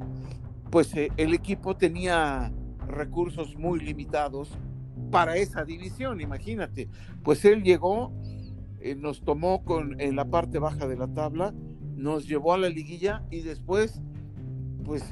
pues 0.71 0.95
eh, 0.95 1.11
el 1.17 1.33
equipo 1.33 1.75
tenía 1.75 2.51
recursos 2.87 3.55
muy 3.57 3.79
limitados 3.79 4.57
para 5.11 5.37
esa 5.37 5.63
división, 5.63 6.21
imagínate. 6.21 6.89
Pues 7.23 7.45
él 7.45 7.63
llegó, 7.63 8.11
nos 8.97 9.21
tomó 9.21 9.63
con, 9.63 9.99
en 9.99 10.15
la 10.15 10.25
parte 10.25 10.59
baja 10.59 10.87
de 10.87 10.97
la 10.97 11.07
tabla, 11.07 11.53
nos 11.95 12.27
llevó 12.27 12.53
a 12.53 12.57
la 12.57 12.69
liguilla 12.69 13.23
y 13.31 13.41
después, 13.41 14.01
pues 14.85 15.03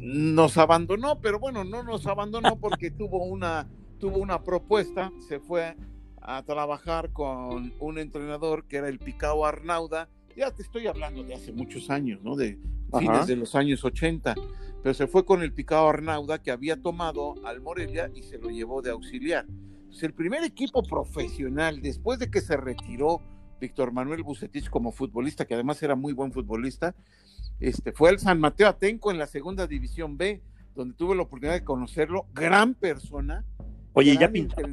nos 0.00 0.58
abandonó, 0.58 1.20
pero 1.20 1.38
bueno, 1.38 1.64
no 1.64 1.82
nos 1.82 2.06
abandonó 2.06 2.56
porque 2.56 2.90
tuvo 2.98 3.24
una, 3.24 3.68
tuvo 3.98 4.18
una 4.18 4.42
propuesta, 4.42 5.12
se 5.28 5.40
fue 5.40 5.76
a 6.20 6.42
trabajar 6.42 7.12
con 7.12 7.72
un 7.80 7.98
entrenador 7.98 8.64
que 8.64 8.76
era 8.76 8.88
el 8.88 8.98
Picao 8.98 9.46
Arnauda, 9.46 10.08
ya 10.36 10.50
te 10.50 10.62
estoy 10.62 10.86
hablando 10.86 11.24
de 11.24 11.34
hace 11.34 11.52
muchos 11.52 11.90
años, 11.90 12.20
¿no? 12.22 12.36
De 12.36 12.58
fines 12.96 13.26
de 13.26 13.36
los 13.36 13.54
años 13.54 13.84
80, 13.84 14.34
pero 14.82 14.94
se 14.94 15.06
fue 15.06 15.24
con 15.24 15.42
el 15.42 15.52
Picado 15.52 15.88
Arnauda 15.88 16.42
que 16.42 16.50
había 16.50 16.80
tomado 16.80 17.34
al 17.44 17.60
Morelia 17.60 18.10
y 18.14 18.22
se 18.22 18.38
lo 18.38 18.50
llevó 18.50 18.82
de 18.82 18.90
auxiliar. 18.90 19.46
el 20.00 20.12
primer 20.12 20.44
equipo 20.44 20.82
profesional, 20.82 21.80
después 21.80 22.18
de 22.18 22.30
que 22.30 22.40
se 22.40 22.56
retiró 22.56 23.20
Víctor 23.60 23.92
Manuel 23.92 24.22
Bucetich 24.22 24.70
como 24.70 24.92
futbolista, 24.92 25.44
que 25.44 25.54
además 25.54 25.82
era 25.82 25.96
muy 25.96 26.12
buen 26.12 26.32
futbolista, 26.32 26.94
este, 27.60 27.92
fue 27.92 28.10
el 28.10 28.18
San 28.18 28.40
Mateo 28.40 28.68
Atenco 28.68 29.10
en 29.10 29.18
la 29.18 29.26
segunda 29.26 29.66
división 29.66 30.16
B, 30.16 30.42
donde 30.74 30.94
tuve 30.94 31.16
la 31.16 31.22
oportunidad 31.22 31.54
de 31.54 31.64
conocerlo, 31.64 32.26
gran 32.34 32.74
persona, 32.74 33.44
Oye, 33.98 34.16
¿ya 34.16 34.30
pintaba, 34.30 34.68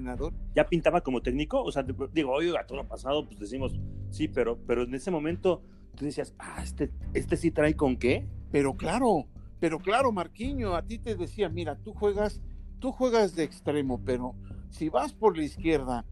¿ya 0.53 0.67
pintaba 0.67 1.01
como 1.01 1.19
técnico? 1.19 1.63
O 1.63 1.71
sea, 1.71 1.83
digo, 2.13 2.31
oye, 2.31 2.55
a 2.55 2.67
todo 2.67 2.77
lo 2.77 2.87
pasado, 2.87 3.25
pues 3.25 3.39
decimos, 3.39 3.73
sí, 4.11 4.27
pero, 4.27 4.59
pero 4.67 4.83
en 4.83 4.93
ese 4.93 5.09
momento 5.09 5.63
tú 5.95 6.05
decías, 6.05 6.35
ah, 6.37 6.61
este, 6.61 6.91
este 7.15 7.35
sí 7.35 7.49
trae 7.49 7.75
con 7.75 7.97
qué. 7.97 8.27
Pero 8.51 8.75
claro, 8.77 9.25
pero 9.59 9.79
claro, 9.79 10.11
Marquiño, 10.11 10.75
a 10.75 10.83
ti 10.83 10.99
te 10.99 11.15
decía, 11.15 11.49
mira, 11.49 11.75
tú 11.77 11.91
juegas, 11.93 12.39
tú 12.77 12.91
juegas 12.91 13.35
de 13.35 13.45
extremo, 13.45 13.99
pero 14.05 14.35
si 14.69 14.89
vas 14.89 15.13
por 15.13 15.35
la 15.35 15.43
izquierda 15.43 16.05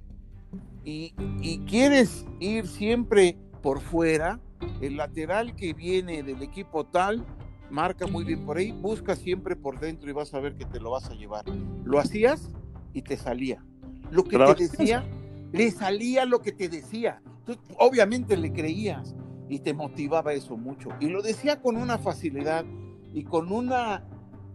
y, 0.84 1.14
y 1.40 1.60
quieres 1.60 2.26
ir 2.40 2.68
siempre 2.68 3.38
por 3.64 3.82
fuera, 3.82 4.40
el 4.80 4.98
lateral 4.98 5.56
que 5.56 5.74
viene 5.74 6.22
del 6.22 6.44
equipo 6.44 6.86
tal 6.86 7.26
marca 7.72 8.06
muy 8.06 8.24
bien 8.24 8.46
por 8.46 8.58
ahí, 8.58 8.72
busca 8.72 9.16
siempre 9.16 9.56
por 9.56 9.80
dentro 9.80 10.08
y 10.08 10.14
vas 10.14 10.32
a 10.36 10.40
ver 10.40 10.56
que 10.56 10.66
te 10.66 10.80
lo 10.80 10.92
vas 10.92 11.10
a 11.10 11.16
llevar. 11.16 11.46
¿Lo 11.84 11.98
hacías? 11.98 12.54
y 12.94 13.02
te 13.02 13.18
salía. 13.18 13.64
Lo 14.12 14.24
que 14.24 14.38
te 14.38 14.56
decía, 14.56 15.04
le 15.52 15.72
salía 15.72 16.26
lo 16.26 16.42
que 16.42 16.52
te 16.52 16.70
decía. 16.70 17.22
Tú, 17.46 17.58
obviamente 17.80 18.38
le 18.38 18.54
creías 18.54 19.16
y 19.50 19.60
te 19.60 19.74
motivaba 19.74 20.34
eso 20.34 20.56
mucho. 20.56 20.90
Y 21.00 21.08
lo 21.08 21.22
decía 21.22 21.62
con 21.62 21.76
una 21.76 21.98
facilidad 21.98 22.64
y 23.14 23.24
con 23.24 23.52
una, 23.52 24.06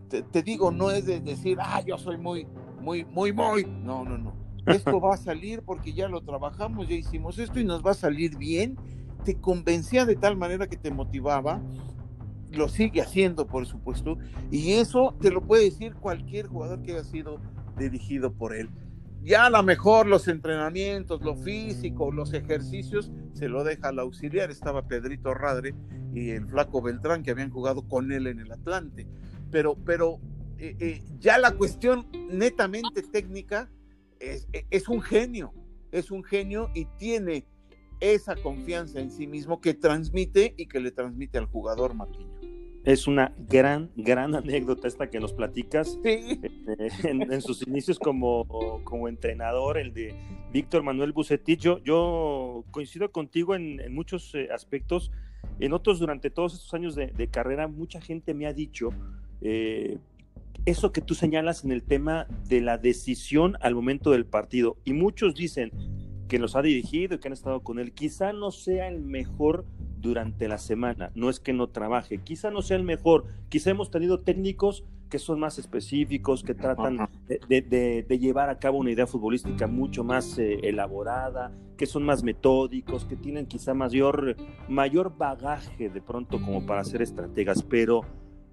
te, 0.09 0.43
digo, 0.43 0.71
no 0.71 0.91
es 0.91 1.07
de 1.07 1.21
decir, 1.21 1.59
ah, 1.61 1.83
yo 1.85 1.99
soy 1.99 2.17
muy, 2.17 2.47
muy, 2.81 3.05
muy, 3.05 3.33
muy. 3.33 3.65
No, 3.65 4.05
no, 4.05 4.17
no. 4.17 4.33
Esto 4.67 5.01
va 5.01 5.15
a 5.15 5.19
salir 5.19 5.63
porque 5.63 5.93
ya 5.93 6.09
lo 6.09 6.21
trabajamos, 6.21 6.89
ya 6.89 6.95
hicimos 6.95 7.39
esto 7.39 7.59
y 7.59 7.65
nos 7.65 7.85
va 7.85 7.93
a 7.93 7.95
salir 7.95 8.37
bien. 8.37 8.77
Te 9.25 9.41
convencía 9.41 10.07
de 10.07 10.17
tal 10.17 10.37
manera 10.37 10.67
que 10.67 10.77
te 10.77 10.91
motivaba 10.91 11.61
lo 12.53 12.69
sigue 12.69 13.01
haciendo, 13.01 13.47
por 13.47 13.67
supuesto, 13.67 14.19
y 14.51 14.73
eso 14.73 15.15
te 15.21 15.31
lo 15.31 15.43
puede 15.43 15.65
decir 15.65 15.95
cualquier 15.95 16.47
jugador 16.47 16.83
que 16.83 16.93
haya 16.93 17.05
sido 17.05 17.41
dirigido 17.77 18.33
por 18.33 18.55
él. 18.55 18.71
Ya 19.23 19.47
a 19.47 19.51
lo 19.51 19.63
mejor 19.63 20.07
los 20.07 20.29
entrenamientos, 20.29 21.23
lo 21.23 21.37
físico, 21.37 22.13
los 22.13 22.33
ejercicios, 22.33 23.11
se 23.35 23.49
lo 23.49 23.65
deja 23.65 23.89
al 23.89 23.99
auxiliar. 23.99 24.51
Estaba 24.51 24.87
Pedrito 24.87 25.35
Radre 25.35 25.75
y 26.15 26.31
el 26.31 26.47
flaco 26.47 26.81
Beltrán 26.81 27.23
que 27.23 27.33
habían 27.33 27.51
jugado 27.51 27.87
con 27.87 28.13
él 28.13 28.27
en 28.27 28.39
el 28.39 28.53
Atlante. 28.53 29.07
Pero, 29.51 29.77
pero 29.85 30.21
eh, 30.59 30.77
eh, 30.79 31.03
ya 31.19 31.37
la 31.39 31.53
cuestión 31.53 32.07
netamente 32.31 33.03
técnica 33.03 33.69
es, 34.21 34.49
es 34.71 34.89
un 34.89 35.03
genio, 35.03 35.53
es 35.91 36.11
un 36.11 36.23
genio 36.23 36.71
y 36.75 36.87
tiene 36.97 37.45
esa 38.01 38.37
confianza 38.37 39.01
en 39.01 39.11
sí 39.11 39.27
mismo 39.27 39.61
que 39.61 39.75
transmite 39.75 40.55
y 40.57 40.67
que 40.67 40.81
le 40.81 40.91
transmite 40.91 41.39
al 41.39 41.47
jugador 41.47 41.95
Marquinhos. 41.95 42.39
Es 42.85 43.07
una 43.07 43.35
gran, 43.37 43.91
gran 43.97 44.35
anécdota 44.35 44.89
esta 44.89 45.11
que 45.11 45.21
nos 45.21 45.33
platicas 45.33 45.99
eh, 46.05 46.39
en, 47.03 47.43
sus 47.43 47.67
inicios 47.67 47.99
como, 47.99 48.81
como 48.85 49.09
entrenador, 49.09 49.79
el 49.79 49.93
de 49.93 50.15
Víctor 50.53 50.83
Manuel 50.83 51.13
Bucetich. 51.13 51.61
Yo, 51.85 52.65
coincido 52.71 53.11
contigo 53.11 53.55
en, 53.55 53.93
muchos 53.93 54.35
eh, 54.35 54.49
aspectos. 54.55 55.11
En 55.61 55.73
otros, 55.73 55.99
durante 55.99 56.31
todos 56.31 56.55
estos 56.55 56.73
años 56.73 56.95
de, 56.95 57.29
carrera, 57.29 57.69
mucha 57.69 58.01
gente 58.01 58.33
me 58.33 58.47
ha 58.47 58.53
dicho 58.53 58.91
eh, 59.41 59.99
eso 60.65 60.93
que 60.93 61.01
tú 61.01 61.15
señalas 61.15 61.65
en 61.65 61.73
el 61.73 61.83
tema 61.83 62.27
de 62.49 62.61
la 62.61 62.79
decisión 62.79 63.57
al 63.61 63.75
momento 63.75 64.13
del 64.13 64.25
partido. 64.25 64.77
Y 64.85 64.93
muchos 64.93 65.35
dicen 65.35 65.73
que 66.29 66.39
los 66.39 66.55
ha 66.55 66.63
dirigido 66.63 67.17
y 67.17 67.19
que 67.19 67.29
han 67.29 67.33
estado 67.33 67.61
con 67.61 67.79
él. 67.79 67.93
Quizá 67.93 68.33
no 68.33 68.51
sea 68.51 68.89
el 68.89 69.01
mejor 69.01 69.65
durante 70.01 70.47
la 70.49 70.59
semana. 70.59 71.11
No 71.15 71.31
es 71.31 71.41
que 71.41 71.53
no 71.53 71.69
trabaje, 71.69 72.19
quizá 72.19 72.51
no 72.51 72.63
sea 72.63 72.77
el 72.77 72.85
mejor, 72.85 73.25
quizá 73.49 73.71
hemos 73.71 73.91
tenido 73.91 74.21
técnicos 74.21 74.85
que 75.09 75.19
son 75.19 75.41
más 75.41 75.59
específicos, 75.59 76.43
que 76.43 76.55
tratan 76.55 77.09
de, 77.27 78.19
llevar 78.21 78.51
a 78.51 78.59
cabo 78.59 78.79
una 78.79 78.91
idea 78.91 79.07
futbolística 79.07 79.67
mucho 79.67 80.05
más 80.05 80.39
eh, 80.39 80.61
elaborada, 80.65 81.51
que 81.79 81.87
son 81.87 82.05
más 82.05 82.23
metódicos, 82.23 83.07
que 83.07 83.17
tienen 83.17 83.47
quizá 83.47 83.73
mayor, 83.73 84.37
mayor 84.69 85.17
bagaje 85.17 85.89
de 85.89 86.01
pronto 86.03 86.41
como 86.43 86.67
para 86.67 86.85
ser 86.85 87.01
estrategas, 87.01 87.63
pero 87.63 88.03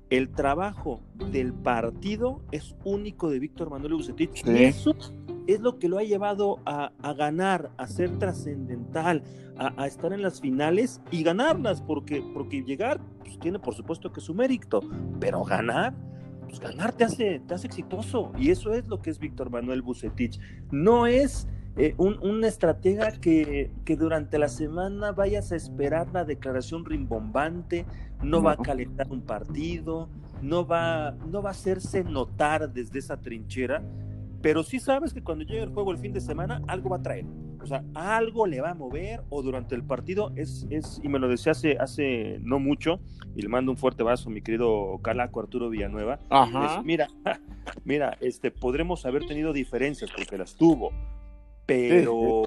el 0.10 0.30
trabajo 0.30 1.02
del 1.32 1.54
partido 1.54 2.42
es 2.52 2.76
único 2.84 3.30
de 3.30 3.40
Víctor 3.40 3.70
Manuel 3.70 3.96
Bucetich. 3.96 4.46
Y 4.46 4.64
eso 4.64 4.96
es 5.48 5.60
lo 5.60 5.80
que 5.80 5.90
lo 5.90 5.98
ha 5.98 6.04
llevado 6.04 6.60
a, 6.66 6.92
ganar, 7.18 7.72
a 7.78 7.88
ser 7.88 8.18
trascendental, 8.18 9.24
a, 9.58 9.88
estar 9.88 10.14
en 10.14 10.22
las 10.22 10.42
finales 10.42 11.02
y 11.12 11.24
ganarlas, 11.24 11.82
porque, 11.82 12.24
porque 12.34 12.64
llegar 12.64 13.00
pues, 13.20 13.40
tiene 13.40 13.60
por 13.60 13.74
supuesto 13.74 14.12
que 14.12 14.22
su 14.22 14.34
mérito, 14.34 14.82
pero 15.20 15.44
ganar, 15.44 15.94
pues 16.48 16.60
ganar 16.60 16.94
te 16.94 17.04
hace, 17.04 17.42
te 17.48 17.54
hace 17.54 17.68
exitoso. 17.68 18.32
Y 18.38 18.52
eso 18.52 18.74
es 18.74 18.88
lo 18.88 19.02
que 19.02 19.10
es 19.10 19.20
Víctor 19.20 19.50
Manuel 19.50 19.82
Bucetich. 19.82 20.40
No 20.72 21.08
es 21.08 21.48
eh, 21.78 21.94
un, 21.98 22.44
estratega 22.46 23.12
que, 23.12 23.70
que, 23.84 23.98
durante 23.98 24.40
la 24.40 24.48
semana 24.48 25.12
vayas 25.12 25.52
a 25.52 25.58
esperar 25.58 26.08
la 26.14 26.24
declaración 26.24 26.86
rimbombante, 26.86 27.86
no 28.26 28.42
va 28.42 28.54
a 28.54 28.58
calentar 28.58 29.08
un 29.10 29.22
partido, 29.22 30.10
no 30.42 30.66
va, 30.66 31.12
no 31.28 31.42
va 31.42 31.50
a 31.50 31.52
hacerse 31.52 32.04
notar 32.04 32.72
desde 32.72 33.00
esa 33.00 33.18
trinchera, 33.18 33.84
pero 34.42 34.64
sí 34.64 34.80
sabes 34.80 35.14
que 35.14 35.24
cuando 35.24 35.44
llegue 35.44 35.64
el 35.64 35.70
juego 35.70 35.92
el 35.92 35.98
fin 35.98 36.14
de 36.14 36.22
semana, 36.22 36.62
algo 36.68 36.90
va 36.90 36.98
a 36.98 37.02
traer. 37.02 37.26
O 37.62 37.68
sea, 37.68 37.84
algo 37.96 38.46
le 38.46 38.62
va 38.62 38.72
a 38.72 38.74
mover 38.76 39.24
o 39.30 39.42
durante 39.42 39.74
el 39.74 39.84
partido 39.84 40.32
es, 40.36 40.68
es 40.70 41.02
y 41.04 41.10
me 41.10 41.18
lo 41.18 41.28
decía 41.28 41.54
hace, 41.54 41.78
hace 41.80 42.38
no 42.44 42.60
mucho, 42.60 43.00
y 43.36 43.42
le 43.42 43.48
mando 43.48 43.72
un 43.72 43.78
fuerte 43.78 44.04
vaso, 44.04 44.30
mi 44.30 44.44
querido 44.44 45.00
Calaco 45.02 45.40
Arturo 45.40 45.70
Villanueva. 45.70 46.20
mira, 46.84 47.08
mira, 47.86 48.18
este, 48.22 48.52
podremos 48.52 49.04
haber 49.08 49.26
tenido 49.26 49.52
diferencias 49.52 50.12
porque 50.16 50.38
las 50.38 50.56
tuvo, 50.56 50.92
pero 51.66 52.44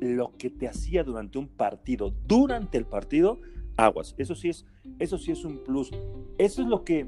lo 0.00 0.32
que 0.38 0.48
te 0.48 0.68
hacía 0.68 1.04
durante 1.04 1.38
un 1.38 1.48
partido, 1.48 2.14
durante 2.26 2.78
el 2.78 2.86
partido, 2.86 3.40
aguas. 3.78 4.14
Eso 4.18 4.34
sí 4.34 4.50
es, 4.50 4.66
eso 4.98 5.16
sí 5.16 5.32
es 5.32 5.44
un 5.44 5.64
plus. 5.64 5.90
Eso 6.36 6.62
es 6.62 6.68
lo 6.68 6.84
que, 6.84 7.06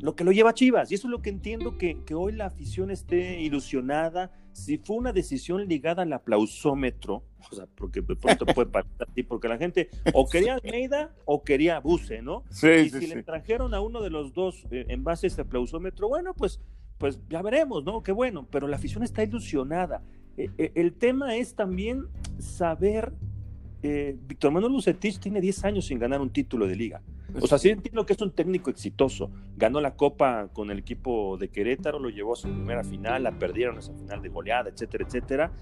lo 0.00 0.16
que 0.16 0.24
lo 0.24 0.32
lleva 0.32 0.50
a 0.50 0.54
Chivas. 0.54 0.90
Y 0.90 0.94
eso 0.94 1.08
es 1.08 1.10
lo 1.10 1.20
que 1.20 1.30
entiendo 1.30 1.76
que, 1.76 2.02
que 2.04 2.14
hoy 2.14 2.32
la 2.32 2.46
afición 2.46 2.90
esté 2.90 3.40
ilusionada. 3.40 4.32
Si 4.52 4.78
fue 4.78 4.96
una 4.96 5.12
decisión 5.12 5.66
ligada 5.68 6.02
al 6.02 6.12
aplausómetro, 6.12 7.24
o 7.50 7.54
sea, 7.54 7.66
porque 7.74 8.00
de 8.00 8.16
pronto 8.16 8.46
puede 8.54 8.70
pasar 8.70 9.08
así, 9.08 9.22
porque 9.22 9.48
la 9.48 9.58
gente 9.58 9.90
o 10.14 10.26
quería 10.26 10.54
Almeida 10.54 11.14
o 11.24 11.42
quería 11.42 11.80
Buse, 11.80 12.22
¿no? 12.22 12.44
Sí, 12.50 12.68
y 12.68 12.90
sí, 12.90 13.00
si 13.00 13.06
le 13.08 13.22
trajeron 13.22 13.74
a 13.74 13.80
uno 13.80 14.00
de 14.00 14.10
los 14.10 14.32
dos 14.32 14.64
eh, 14.70 14.86
en 14.88 15.04
base 15.04 15.26
a 15.26 15.28
ese 15.28 15.42
aplausómetro, 15.42 16.08
bueno, 16.08 16.34
pues, 16.34 16.60
pues 16.98 17.20
ya 17.28 17.42
veremos, 17.42 17.84
¿no? 17.84 18.02
Qué 18.02 18.12
bueno, 18.12 18.46
pero 18.50 18.66
la 18.68 18.76
afición 18.76 19.02
está 19.02 19.22
ilusionada. 19.22 20.02
Eh, 20.36 20.50
eh, 20.58 20.72
el 20.74 20.92
tema 20.94 21.36
es 21.36 21.54
también 21.54 22.06
saber, 22.38 23.12
eh, 23.82 24.16
Víctor 24.26 24.50
Manuel 24.50 24.72
Lucetich 24.72 25.18
tiene 25.18 25.40
10 25.40 25.64
años 25.64 25.86
sin 25.86 25.98
ganar 25.98 26.20
un 26.20 26.30
título 26.30 26.66
de 26.66 26.76
liga. 26.76 27.02
O 27.40 27.46
sea, 27.46 27.58
sí 27.58 27.68
entiendo 27.68 28.06
que 28.06 28.14
es 28.14 28.20
un 28.20 28.32
técnico 28.32 28.70
exitoso. 28.70 29.30
Ganó 29.56 29.80
la 29.80 29.94
Copa 29.94 30.48
con 30.52 30.70
el 30.70 30.78
equipo 30.78 31.36
de 31.36 31.48
Querétaro, 31.48 31.98
lo 31.98 32.08
llevó 32.08 32.32
a 32.32 32.36
su 32.36 32.48
primera 32.48 32.82
final, 32.84 33.24
la 33.24 33.32
perdieron 33.32 33.78
esa 33.78 33.92
final 33.92 34.22
de 34.22 34.28
goleada, 34.28 34.70
etcétera, 34.70 35.04
etcétera. 35.06 35.52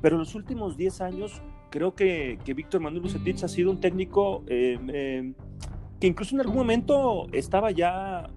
Pero 0.00 0.16
en 0.16 0.20
los 0.20 0.34
últimos 0.34 0.76
10 0.76 1.00
años, 1.00 1.42
creo 1.70 1.94
que, 1.94 2.38
que 2.44 2.54
Víctor 2.54 2.80
Manuel 2.80 3.02
Lucetich 3.02 3.42
ha 3.42 3.48
sido 3.48 3.70
un 3.70 3.80
técnico 3.80 4.44
que 4.46 6.06
incluso 6.06 6.34
en 6.34 6.40
algún 6.40 6.56
momento 6.56 7.26
estaba 7.32 7.70
ya 7.70 8.30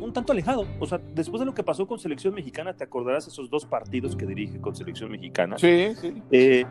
un 0.00 0.12
tanto 0.12 0.32
alejado. 0.32 0.66
O 0.80 0.86
sea, 0.86 1.00
después 1.14 1.40
de 1.40 1.46
lo 1.46 1.54
que 1.54 1.62
pasó 1.62 1.86
con 1.86 1.98
Selección 1.98 2.34
Mexicana, 2.34 2.74
te 2.74 2.84
acordarás 2.84 3.26
esos 3.26 3.50
dos 3.50 3.66
partidos 3.66 4.16
que 4.16 4.26
dirige 4.26 4.60
con 4.60 4.74
Selección 4.74 5.10
Mexicana. 5.10 5.58
Sí, 5.58 5.92
sí. 6.00 6.22
Eh, 6.30 6.64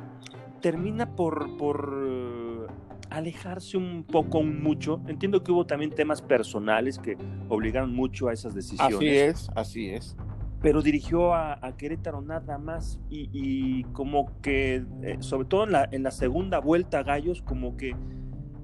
termina 0.61 1.15
por, 1.15 1.57
por 1.57 2.67
alejarse 3.09 3.77
un 3.77 4.03
poco, 4.03 4.39
un 4.39 4.61
mucho. 4.61 5.01
Entiendo 5.07 5.43
que 5.43 5.51
hubo 5.51 5.65
también 5.65 5.91
temas 5.91 6.21
personales 6.21 6.97
que 6.97 7.17
obligaron 7.49 7.93
mucho 7.93 8.29
a 8.29 8.33
esas 8.33 8.55
decisiones. 8.55 8.95
Así 8.95 9.07
es, 9.07 9.49
así 9.55 9.89
es. 9.89 10.15
Pero 10.61 10.81
dirigió 10.81 11.33
a, 11.33 11.57
a 11.65 11.75
Querétaro 11.75 12.21
nada 12.21 12.57
más 12.59 12.99
y, 13.09 13.29
y 13.33 13.83
como 13.93 14.39
que, 14.41 14.85
eh, 15.01 15.17
sobre 15.19 15.47
todo 15.47 15.63
en 15.63 15.71
la, 15.71 15.89
en 15.91 16.03
la 16.03 16.11
segunda 16.11 16.59
vuelta 16.59 16.99
a 16.99 17.03
Gallos, 17.03 17.41
como 17.41 17.75
que 17.77 17.95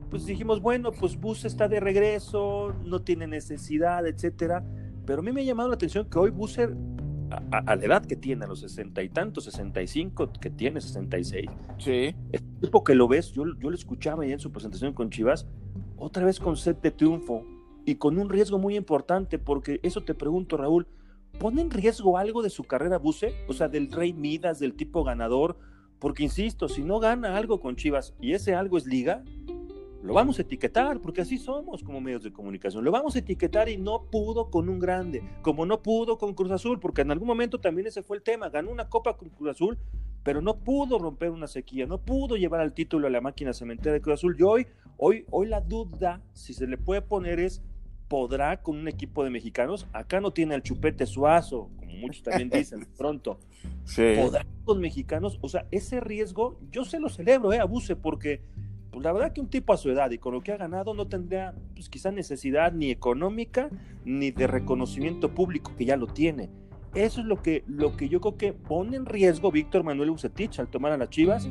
pues 0.09 0.25
dijimos, 0.25 0.61
bueno, 0.61 0.91
pues 0.91 1.19
Bus 1.19 1.43
está 1.43 1.67
de 1.67 1.79
regreso, 1.79 2.73
no 2.85 3.01
tiene 3.01 3.27
necesidad, 3.27 4.07
etcétera. 4.07 4.63
Pero 5.05 5.19
a 5.19 5.23
mí 5.23 5.31
me 5.31 5.41
ha 5.41 5.43
llamado 5.43 5.69
la 5.69 5.75
atención 5.75 6.09
que 6.09 6.17
hoy 6.19 6.29
Busser, 6.29 6.75
a, 7.29 7.57
a, 7.57 7.75
la 7.75 7.85
edad 7.85 8.05
que 8.05 8.15
tiene, 8.15 8.45
a 8.45 8.47
los 8.47 8.59
sesenta 8.59 9.03
y 9.03 9.09
tantos, 9.09 9.45
sesenta 9.45 9.81
y 9.81 9.87
cinco, 9.87 10.31
que 10.31 10.49
tiene 10.49 10.81
sesenta 10.81 11.17
y 11.17 11.23
seis, 11.23 11.49
sí. 11.77 12.15
el 12.31 12.41
tipo 12.61 12.83
que 12.83 12.95
lo 12.95 13.07
ves, 13.07 13.31
yo, 13.31 13.45
yo 13.59 13.69
lo 13.69 13.75
escuchaba 13.75 14.25
ya 14.25 14.33
en 14.33 14.39
su 14.39 14.51
presentación 14.51 14.93
con 14.93 15.09
Chivas, 15.09 15.47
otra 15.97 16.25
vez 16.25 16.39
con 16.39 16.57
set 16.57 16.81
de 16.81 16.91
triunfo 16.91 17.43
y 17.85 17.95
con 17.95 18.17
un 18.17 18.29
riesgo 18.29 18.59
muy 18.59 18.75
importante, 18.75 19.39
porque 19.39 19.79
eso 19.83 20.01
te 20.01 20.13
pregunto, 20.13 20.57
Raúl, 20.57 20.87
¿pone 21.39 21.61
en 21.61 21.71
riesgo 21.71 22.17
algo 22.17 22.41
de 22.41 22.49
su 22.49 22.63
carrera 22.63 22.97
Buse? 22.97 23.33
O 23.47 23.53
sea, 23.53 23.67
del 23.67 23.91
Rey 23.91 24.13
Midas, 24.13 24.59
del 24.59 24.73
tipo 24.73 25.03
ganador, 25.03 25.57
porque 25.99 26.23
insisto, 26.23 26.67
si 26.67 26.83
no 26.83 26.99
gana 26.99 27.37
algo 27.37 27.59
con 27.59 27.75
Chivas 27.75 28.13
y 28.21 28.33
ese 28.33 28.55
algo 28.55 28.77
es 28.77 28.85
liga, 28.85 29.23
lo 30.03 30.13
vamos 30.13 30.39
a 30.39 30.43
etiquetar, 30.43 31.01
porque 31.01 31.21
así 31.21 31.37
somos 31.37 31.83
como 31.83 31.99
medios 31.99 32.23
de 32.23 32.31
comunicación. 32.31 32.83
Lo 32.83 32.91
vamos 32.91 33.15
a 33.15 33.19
etiquetar 33.19 33.67
y 33.69 33.77
no 33.77 34.03
pudo 34.11 34.49
con 34.49 34.69
un 34.69 34.79
grande, 34.79 35.23
como 35.41 35.65
no 35.65 35.81
pudo 35.81 36.17
con 36.17 36.33
Cruz 36.33 36.51
Azul, 36.51 36.79
porque 36.79 37.01
en 37.01 37.11
algún 37.11 37.27
momento 37.27 37.59
también 37.59 37.87
ese 37.87 38.03
fue 38.03 38.17
el 38.17 38.23
tema. 38.23 38.49
Ganó 38.49 38.71
una 38.71 38.89
copa 38.89 39.17
con 39.17 39.29
Cruz 39.29 39.51
Azul, 39.51 39.77
pero 40.23 40.41
no 40.41 40.59
pudo 40.59 40.99
romper 40.99 41.31
una 41.31 41.47
sequía, 41.47 41.85
no 41.85 41.99
pudo 41.99 42.35
llevar 42.35 42.61
al 42.61 42.73
título 42.73 43.07
a 43.07 43.09
la 43.09 43.21
máquina 43.21 43.53
cementera 43.53 43.93
de 43.93 44.01
Cruz 44.01 44.15
Azul. 44.15 44.35
Y 44.37 44.43
hoy, 44.43 44.67
hoy, 44.97 45.25
hoy 45.31 45.47
la 45.47 45.61
duda, 45.61 46.21
si 46.33 46.53
se 46.53 46.67
le 46.67 46.77
puede 46.77 47.01
poner, 47.01 47.39
es: 47.39 47.61
¿podrá 48.07 48.61
con 48.61 48.77
un 48.77 48.87
equipo 48.87 49.23
de 49.23 49.29
mexicanos? 49.29 49.87
Acá 49.93 50.21
no 50.21 50.31
tiene 50.31 50.55
al 50.55 50.63
chupete 50.63 51.05
suazo, 51.05 51.69
como 51.77 51.93
muchos 51.97 52.23
también 52.23 52.49
dicen 52.49 52.87
pronto. 52.97 53.39
Sí. 53.83 54.15
¿Podrá 54.17 54.45
con 54.65 54.81
mexicanos? 54.81 55.39
O 55.41 55.47
sea, 55.47 55.65
ese 55.71 56.01
riesgo, 56.01 56.59
yo 56.71 56.83
se 56.83 56.99
lo 56.99 57.07
celebro, 57.07 57.53
¿eh? 57.53 57.59
Abuse, 57.59 57.95
porque 57.95 58.41
pues 58.97 59.05
la 59.05 59.13
verdad 59.13 59.31
que 59.31 59.41
un 59.41 59.47
tipo 59.47 59.73
a 59.73 59.77
su 59.77 59.91
edad 59.91 60.09
y 60.09 60.17
con 60.17 60.33
lo 60.33 60.41
que 60.41 60.51
ha 60.51 60.57
ganado 60.57 60.95
no 60.95 61.07
tendría 61.07 61.53
pues 61.75 61.87
quizá 61.87 62.09
necesidad 62.09 62.73
ni 62.73 62.89
económica 62.89 63.69
ni 64.05 64.31
de 64.31 64.47
reconocimiento 64.47 65.35
público 65.35 65.71
que 65.77 65.85
ya 65.85 65.95
lo 65.97 66.07
tiene. 66.07 66.49
Eso 66.95 67.21
es 67.21 67.27
lo 67.27 67.39
que, 67.43 67.63
lo 67.67 67.95
que 67.95 68.09
yo 68.09 68.21
creo 68.21 68.37
que 68.37 68.53
pone 68.53 68.97
en 68.97 69.05
riesgo 69.05 69.51
Víctor 69.51 69.83
Manuel 69.83 70.09
Bucetich 70.09 70.57
al 70.57 70.69
tomar 70.69 70.93
a 70.93 70.97
las 70.97 71.11
Chivas 71.11 71.47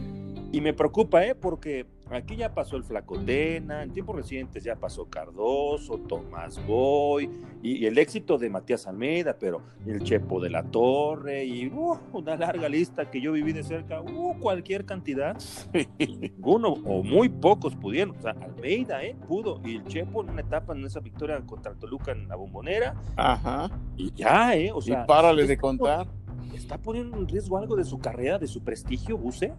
y 0.51 0.61
me 0.61 0.73
preocupa, 0.73 1.25
¿eh? 1.25 1.37
porque 1.37 1.87
aquí 2.11 2.37
ya 2.37 2.55
pasó 2.55 2.77
el 2.77 2.85
Flacotena, 2.85 3.83
en 3.83 3.93
tiempos 3.93 4.17
recientes 4.17 4.63
ya 4.63 4.77
pasó 4.77 5.07
Cardoso, 5.07 5.99
Tomás 5.99 6.65
Boy, 6.67 7.29
y, 7.63 7.79
y, 7.79 7.87
el 7.87 7.99
éxito 7.99 8.39
de 8.39 8.49
Matías 8.49 8.87
Almeida, 8.87 9.37
pero 9.39 9.63
el 9.87 10.03
Chepo 10.03 10.41
de 10.41 10.51
la 10.51 10.63
Torre, 10.63 11.45
y 11.45 11.67
uh, 11.69 11.99
una 12.13 12.37
larga 12.37 12.69
lista 12.69 13.11
que 13.11 13.21
yo 13.21 13.33
viví 13.33 13.53
de 13.53 13.65
cerca, 13.65 14.01
uh, 14.01 14.39
cualquier 14.39 14.85
cantidad. 14.85 15.37
Uno 16.43 16.75
o 16.85 17.03
muy 17.03 17.29
pocos 17.29 17.75
pudieron, 17.75 18.17
o 18.17 18.21
sea, 18.21 18.33
Almeida 18.41 19.03
¿eh? 19.05 19.17
pudo, 19.27 19.61
y 19.65 19.77
el 19.77 19.85
Chepo 19.85 20.23
en 20.23 20.31
una 20.31 20.43
etapa 20.43 20.75
en 20.75 20.85
esa 20.85 21.01
victoria 21.01 21.41
contra 21.41 21.75
Toluca 21.75 22.13
en 22.13 22.29
la 22.29 22.37
bombonera, 22.37 22.95
Ajá. 23.17 23.71
y 23.97 24.13
ya, 24.13 24.55
¿eh? 24.55 24.71
O 24.73 24.81
sea, 24.81 25.03
y 25.03 25.07
párale 25.07 25.47
de 25.47 25.57
contar. 25.57 26.07
¿Está 26.55 26.79
poniendo 26.79 27.19
en 27.19 27.29
riesgo 27.29 27.59
algo 27.59 27.77
de 27.77 27.85
su 27.85 27.99
carrera, 27.99 28.39
de 28.39 28.47
su 28.47 28.63
prestigio, 28.63 29.19
Buse? 29.19 29.53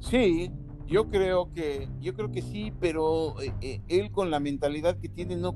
Sí, 0.00 0.50
yo 0.86 1.08
creo 1.08 1.52
que, 1.52 1.88
yo 2.00 2.14
creo 2.14 2.30
que 2.30 2.42
sí, 2.42 2.72
pero 2.80 3.40
eh, 3.40 3.54
eh, 3.60 3.80
él 3.88 4.10
con 4.10 4.30
la 4.30 4.40
mentalidad 4.40 4.98
que 4.98 5.08
tiene 5.08 5.36
no, 5.36 5.54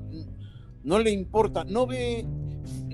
no 0.83 0.99
le 0.99 1.11
importa, 1.11 1.63
no 1.63 1.85
ve, 1.85 2.25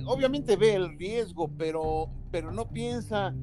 obviamente 0.05 0.55
ve 0.55 0.73
el 0.73 0.97
riesgo, 0.97 1.49
pero, 1.57 2.09
pero 2.31 2.51
no 2.51 2.69
piensa 2.69 3.33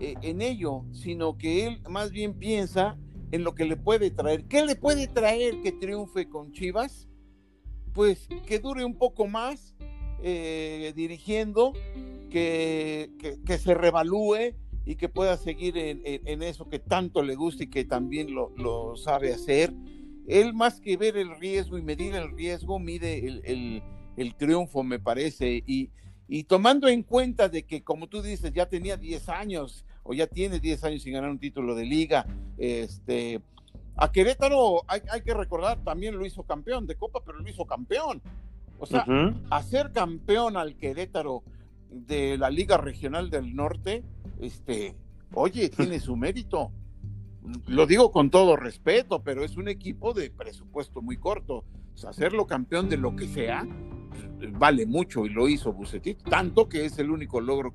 eh, 0.00 0.14
en 0.22 0.42
ello, 0.42 0.84
sino 0.92 1.38
que 1.38 1.66
él 1.66 1.80
más 1.88 2.10
bien 2.10 2.34
piensa 2.34 2.98
en 3.30 3.44
lo 3.44 3.54
que 3.54 3.64
le 3.64 3.76
puede 3.76 4.10
traer. 4.10 4.44
¿Qué 4.44 4.64
le 4.64 4.74
puede 4.74 5.06
traer 5.06 5.60
que 5.62 5.72
triunfe 5.72 6.28
con 6.28 6.52
Chivas? 6.52 7.08
Pues 7.92 8.28
que 8.46 8.58
dure 8.58 8.84
un 8.84 8.96
poco 8.96 9.26
más 9.26 9.74
eh, 10.22 10.92
dirigiendo, 10.94 11.72
que, 12.30 13.10
que, 13.18 13.38
que 13.44 13.58
se 13.58 13.74
revalúe, 13.74 14.54
y 14.84 14.96
que 14.96 15.08
pueda 15.08 15.36
seguir 15.36 15.76
en, 15.78 16.02
en, 16.04 16.26
en, 16.26 16.42
eso 16.42 16.68
que 16.68 16.78
tanto 16.78 17.22
le 17.22 17.34
gusta 17.34 17.64
y 17.64 17.68
que 17.68 17.84
también 17.84 18.34
lo, 18.34 18.52
lo, 18.56 18.96
sabe 18.96 19.32
hacer. 19.32 19.72
Él 20.26 20.54
más 20.54 20.80
que 20.80 20.96
ver 20.96 21.16
el 21.16 21.36
riesgo 21.38 21.78
y 21.78 21.82
medir 21.82 22.14
el 22.14 22.32
riesgo, 22.36 22.78
mide 22.78 23.26
el, 23.26 23.42
el, 23.44 23.82
el 24.16 24.34
triunfo, 24.34 24.82
me 24.82 24.98
parece. 24.98 25.62
Y, 25.66 25.90
y, 26.28 26.44
tomando 26.44 26.88
en 26.88 27.02
cuenta 27.02 27.48
de 27.48 27.64
que, 27.64 27.82
como 27.82 28.08
tú 28.08 28.22
dices, 28.22 28.52
ya 28.52 28.66
tenía 28.66 28.96
10 28.96 29.28
años 29.28 29.84
o 30.02 30.14
ya 30.14 30.26
tiene 30.26 30.58
10 30.58 30.84
años 30.84 31.02
sin 31.02 31.12
ganar 31.12 31.30
un 31.30 31.38
título 31.38 31.74
de 31.74 31.84
liga, 31.84 32.26
este, 32.58 33.40
a 33.96 34.10
Querétaro 34.10 34.82
hay, 34.88 35.00
hay 35.10 35.22
que 35.22 35.34
recordar, 35.34 35.82
también 35.84 36.16
lo 36.16 36.26
hizo 36.26 36.42
campeón 36.42 36.86
de 36.86 36.96
Copa, 36.96 37.20
pero 37.24 37.38
lo 37.38 37.48
hizo 37.48 37.66
campeón. 37.66 38.20
O 38.78 38.86
sea, 38.86 39.04
uh 39.06 39.10
-huh. 39.10 39.46
hacer 39.50 39.92
campeón 39.92 40.56
al 40.56 40.76
Querétaro 40.76 41.44
de 41.92 42.38
la 42.38 42.50
Liga 42.50 42.76
Regional 42.76 43.30
del 43.30 43.54
Norte, 43.54 44.04
este, 44.40 44.96
oye, 45.34 45.68
tiene 45.68 46.00
su 46.00 46.16
mérito. 46.16 46.72
Lo 47.66 47.86
digo 47.86 48.12
con 48.12 48.30
todo 48.30 48.56
respeto, 48.56 49.22
pero 49.22 49.44
es 49.44 49.56
un 49.56 49.68
equipo 49.68 50.14
de 50.14 50.30
presupuesto 50.30 51.02
muy 51.02 51.16
corto. 51.16 51.64
O 51.94 51.96
sea, 51.96 52.10
hacerlo 52.10 52.46
campeón 52.46 52.88
de 52.88 52.96
lo 52.96 53.14
que 53.16 53.26
sea 53.26 53.66
vale 54.50 54.86
mucho 54.86 55.26
y 55.26 55.28
lo 55.28 55.48
hizo 55.48 55.72
Bucetich, 55.72 56.18
tanto 56.24 56.68
que 56.68 56.84
es 56.84 56.98
el 56.98 57.10
único 57.10 57.40
logro 57.40 57.72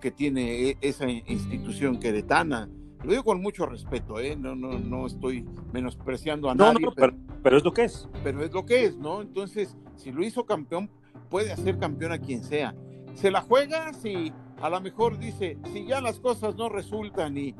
que 0.00 0.10
tiene 0.10 0.76
esa 0.80 1.08
institución 1.08 1.98
queretana. 2.00 2.68
Lo 3.04 3.10
digo 3.10 3.24
con 3.24 3.40
mucho 3.40 3.66
respeto, 3.66 4.20
¿eh? 4.20 4.36
no, 4.36 4.54
no, 4.54 4.78
no 4.78 5.06
estoy 5.06 5.44
menospreciando 5.72 6.50
a 6.50 6.54
no, 6.54 6.72
nadie. 6.72 6.86
No, 6.86 6.92
pero, 6.92 7.14
pero 7.42 7.56
es 7.56 7.64
lo 7.64 7.72
que 7.72 7.84
es. 7.84 8.08
Pero 8.22 8.44
es 8.44 8.52
lo 8.52 8.64
que 8.64 8.84
es, 8.84 8.96
¿no? 8.96 9.22
Entonces, 9.22 9.76
si 9.96 10.12
lo 10.12 10.24
hizo 10.24 10.44
campeón, 10.44 10.88
puede 11.28 11.52
hacer 11.52 11.78
campeón 11.78 12.12
a 12.12 12.18
quien 12.18 12.44
sea. 12.44 12.74
Se 13.14 13.30
la 13.30 13.40
juega 13.42 13.92
si 13.92 14.32
a 14.60 14.70
lo 14.70 14.80
mejor 14.80 15.18
dice, 15.18 15.58
si 15.72 15.86
ya 15.86 16.00
las 16.00 16.20
cosas 16.20 16.54
no 16.56 16.68
resultan 16.68 17.36
y, 17.36 17.54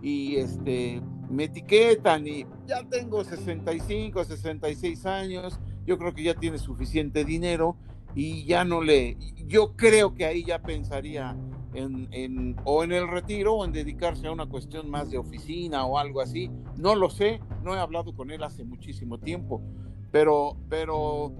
y 0.00 0.36
este, 0.36 1.02
me 1.28 1.44
etiquetan 1.44 2.26
y 2.26 2.46
ya 2.66 2.82
tengo 2.88 3.22
65, 3.24 4.24
66 4.24 5.06
años, 5.06 5.60
yo 5.86 5.98
creo 5.98 6.14
que 6.14 6.22
ya 6.22 6.34
tiene 6.34 6.58
suficiente 6.58 7.24
dinero 7.24 7.76
y 8.14 8.44
ya 8.44 8.64
no 8.64 8.80
le, 8.80 9.16
yo 9.46 9.76
creo 9.76 10.14
que 10.14 10.24
ahí 10.24 10.44
ya 10.44 10.62
pensaría 10.62 11.36
en, 11.74 12.56
o 12.64 12.82
en 12.82 12.92
el 12.92 13.06
retiro 13.06 13.56
o 13.56 13.64
en 13.64 13.72
dedicarse 13.72 14.26
a 14.26 14.32
una 14.32 14.46
cuestión 14.46 14.88
más 14.90 15.10
de 15.10 15.18
oficina 15.18 15.84
o 15.84 15.98
algo 15.98 16.22
así. 16.22 16.50
No 16.78 16.94
lo 16.94 17.10
sé, 17.10 17.40
no 17.62 17.74
he 17.74 17.78
hablado 17.78 18.14
con 18.14 18.30
él 18.30 18.42
hace 18.42 18.64
muchísimo 18.64 19.18
tiempo, 19.18 19.62
pero, 20.10 20.56
pero 20.70 21.34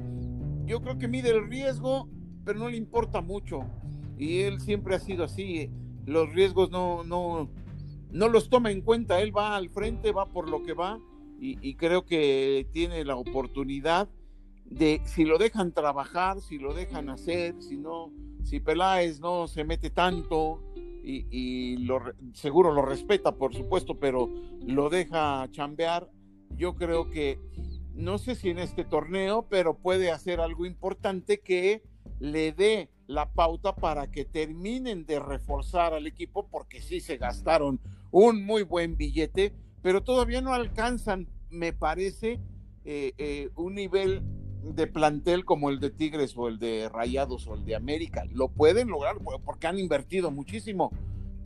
yo 0.66 0.82
creo 0.82 0.98
que 0.98 1.08
mide 1.08 1.30
el 1.30 1.48
riesgo, 1.48 2.08
pero 2.46 2.60
no 2.60 2.70
le 2.70 2.76
importa 2.76 3.20
mucho. 3.20 3.66
Y 4.16 4.42
él 4.42 4.60
siempre 4.60 4.94
ha 4.94 5.00
sido 5.00 5.24
así, 5.24 5.68
los 6.06 6.32
riesgos 6.32 6.70
no, 6.70 7.04
no, 7.04 7.50
no 8.12 8.28
los 8.28 8.48
toma 8.48 8.70
en 8.70 8.80
cuenta, 8.80 9.20
él 9.20 9.36
va 9.36 9.56
al 9.56 9.68
frente, 9.68 10.12
va 10.12 10.26
por 10.26 10.48
lo 10.48 10.62
que 10.62 10.72
va 10.72 10.98
y, 11.38 11.74
creo 11.74 12.06
que 12.06 12.66
tiene 12.72 13.04
la 13.04 13.16
oportunidad 13.16 14.08
de, 14.64 15.02
si 15.04 15.26
lo 15.26 15.36
dejan 15.36 15.72
trabajar, 15.72 16.40
si 16.40 16.58
lo 16.58 16.72
dejan 16.72 17.10
hacer, 17.10 17.60
si 17.60 17.76
no, 17.76 18.10
si 18.42 18.58
Peláez 18.58 19.20
no 19.20 19.46
se 19.46 19.64
mete 19.64 19.90
tanto 19.90 20.62
y, 21.04 21.76
lo, 21.78 22.00
seguro 22.32 22.72
lo 22.72 22.82
respeta, 22.82 23.36
por 23.36 23.54
supuesto, 23.54 23.98
pero 23.98 24.30
lo 24.64 24.88
deja 24.88 25.46
chambear, 25.50 26.10
yo 26.56 26.74
creo 26.74 27.10
que, 27.10 27.38
no 27.92 28.16
sé 28.16 28.34
si 28.34 28.48
en 28.48 28.60
este 28.60 28.84
torneo, 28.84 29.46
pero 29.50 29.76
puede 29.76 30.10
hacer 30.10 30.40
algo 30.40 30.64
importante 30.64 31.40
que 31.40 31.82
le 32.18 32.52
dé 32.52 32.90
la 33.06 33.32
pauta 33.32 33.74
para 33.74 34.10
que 34.10 34.24
terminen 34.24 35.06
de 35.06 35.20
reforzar 35.20 35.94
al 35.94 36.06
equipo, 36.06 36.48
porque 36.48 36.80
sí 36.80 37.00
se 37.00 37.16
gastaron 37.16 37.80
un 38.10 38.44
muy 38.44 38.62
buen 38.62 38.96
billete, 38.96 39.52
pero 39.82 40.02
todavía 40.02 40.40
no 40.40 40.54
alcanzan, 40.54 41.28
me 41.50 41.72
parece, 41.72 42.40
eh, 42.84 43.12
eh, 43.18 43.50
un 43.56 43.74
nivel 43.74 44.22
de 44.62 44.86
plantel 44.86 45.44
como 45.44 45.70
el 45.70 45.78
de 45.78 45.90
Tigres 45.90 46.36
o 46.36 46.48
el 46.48 46.58
de 46.58 46.88
Rayados 46.88 47.46
o 47.46 47.54
el 47.54 47.64
de 47.64 47.76
América. 47.76 48.24
Lo 48.32 48.48
pueden 48.48 48.88
lograr 48.88 49.16
porque 49.44 49.66
han 49.66 49.78
invertido 49.78 50.30
muchísimo. 50.30 50.90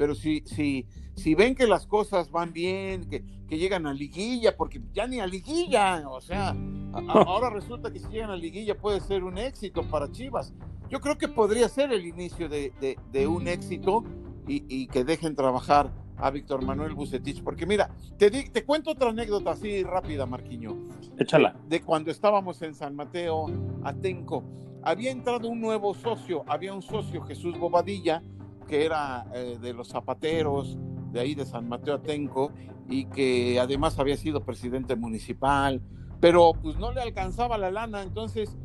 Pero 0.00 0.14
si, 0.14 0.40
si, 0.46 0.86
si 1.14 1.34
ven 1.34 1.54
que 1.54 1.66
las 1.66 1.86
cosas 1.86 2.30
van 2.30 2.54
bien, 2.54 3.04
que, 3.04 3.22
que 3.46 3.58
llegan 3.58 3.86
a 3.86 3.92
liguilla, 3.92 4.56
porque 4.56 4.80
ya 4.94 5.06
ni 5.06 5.20
a 5.20 5.26
liguilla, 5.26 6.08
o 6.08 6.22
sea, 6.22 6.56
ahora 7.08 7.50
resulta 7.50 7.92
que 7.92 7.98
si 7.98 8.08
llegan 8.08 8.30
a 8.30 8.36
liguilla 8.36 8.78
puede 8.78 9.00
ser 9.00 9.24
un 9.24 9.36
éxito 9.36 9.82
para 9.90 10.10
Chivas. 10.10 10.54
Yo 10.88 11.02
creo 11.02 11.18
que 11.18 11.28
podría 11.28 11.68
ser 11.68 11.92
el 11.92 12.06
inicio 12.06 12.48
de, 12.48 12.72
de, 13.12 13.26
un 13.26 13.46
éxito 13.46 14.02
y, 14.48 14.64
y 14.74 14.86
que 14.86 15.04
dejen 15.04 15.36
trabajar 15.36 15.92
a 16.16 16.30
Víctor 16.30 16.64
Manuel 16.64 16.94
Bucetich, 16.94 17.42
porque 17.42 17.66
mira, 17.66 17.90
te, 18.16 18.30
te 18.30 18.64
cuento 18.64 18.92
otra 18.92 19.10
anécdota 19.10 19.50
así 19.50 19.82
rápida, 19.82 20.24
Marquiño. 20.24 20.88
Échala. 21.18 21.56
De, 21.68 21.82
cuando 21.82 22.10
estábamos 22.10 22.62
en 22.62 22.74
San 22.74 22.96
Mateo, 22.96 23.48
Atenco, 23.84 24.44
había 24.82 25.10
entrado 25.10 25.46
un 25.50 25.60
nuevo 25.60 25.92
socio, 25.92 26.42
había 26.46 26.72
un 26.72 26.80
socio, 26.80 27.20
Jesús 27.20 27.58
Bobadilla, 27.58 28.22
que 28.70 28.84
era 28.84 29.26
eh, 29.34 29.58
de 29.60 29.72
los 29.72 29.88
zapateros 29.88 30.78
de 31.10 31.18
ahí 31.18 31.34
de 31.34 31.44
San 31.44 31.68
Mateo 31.68 31.94
Atenco 31.94 32.52
y 32.88 33.06
que 33.06 33.58
además 33.58 33.98
había 33.98 34.16
sido 34.16 34.44
presidente 34.44 34.94
municipal, 34.94 35.82
pero 36.20 36.52
pues 36.52 36.76
no 36.78 36.92
le 36.92 37.00
alcanzaba 37.00 37.58
la 37.58 37.72
lana, 37.72 38.02
entonces 38.02 38.56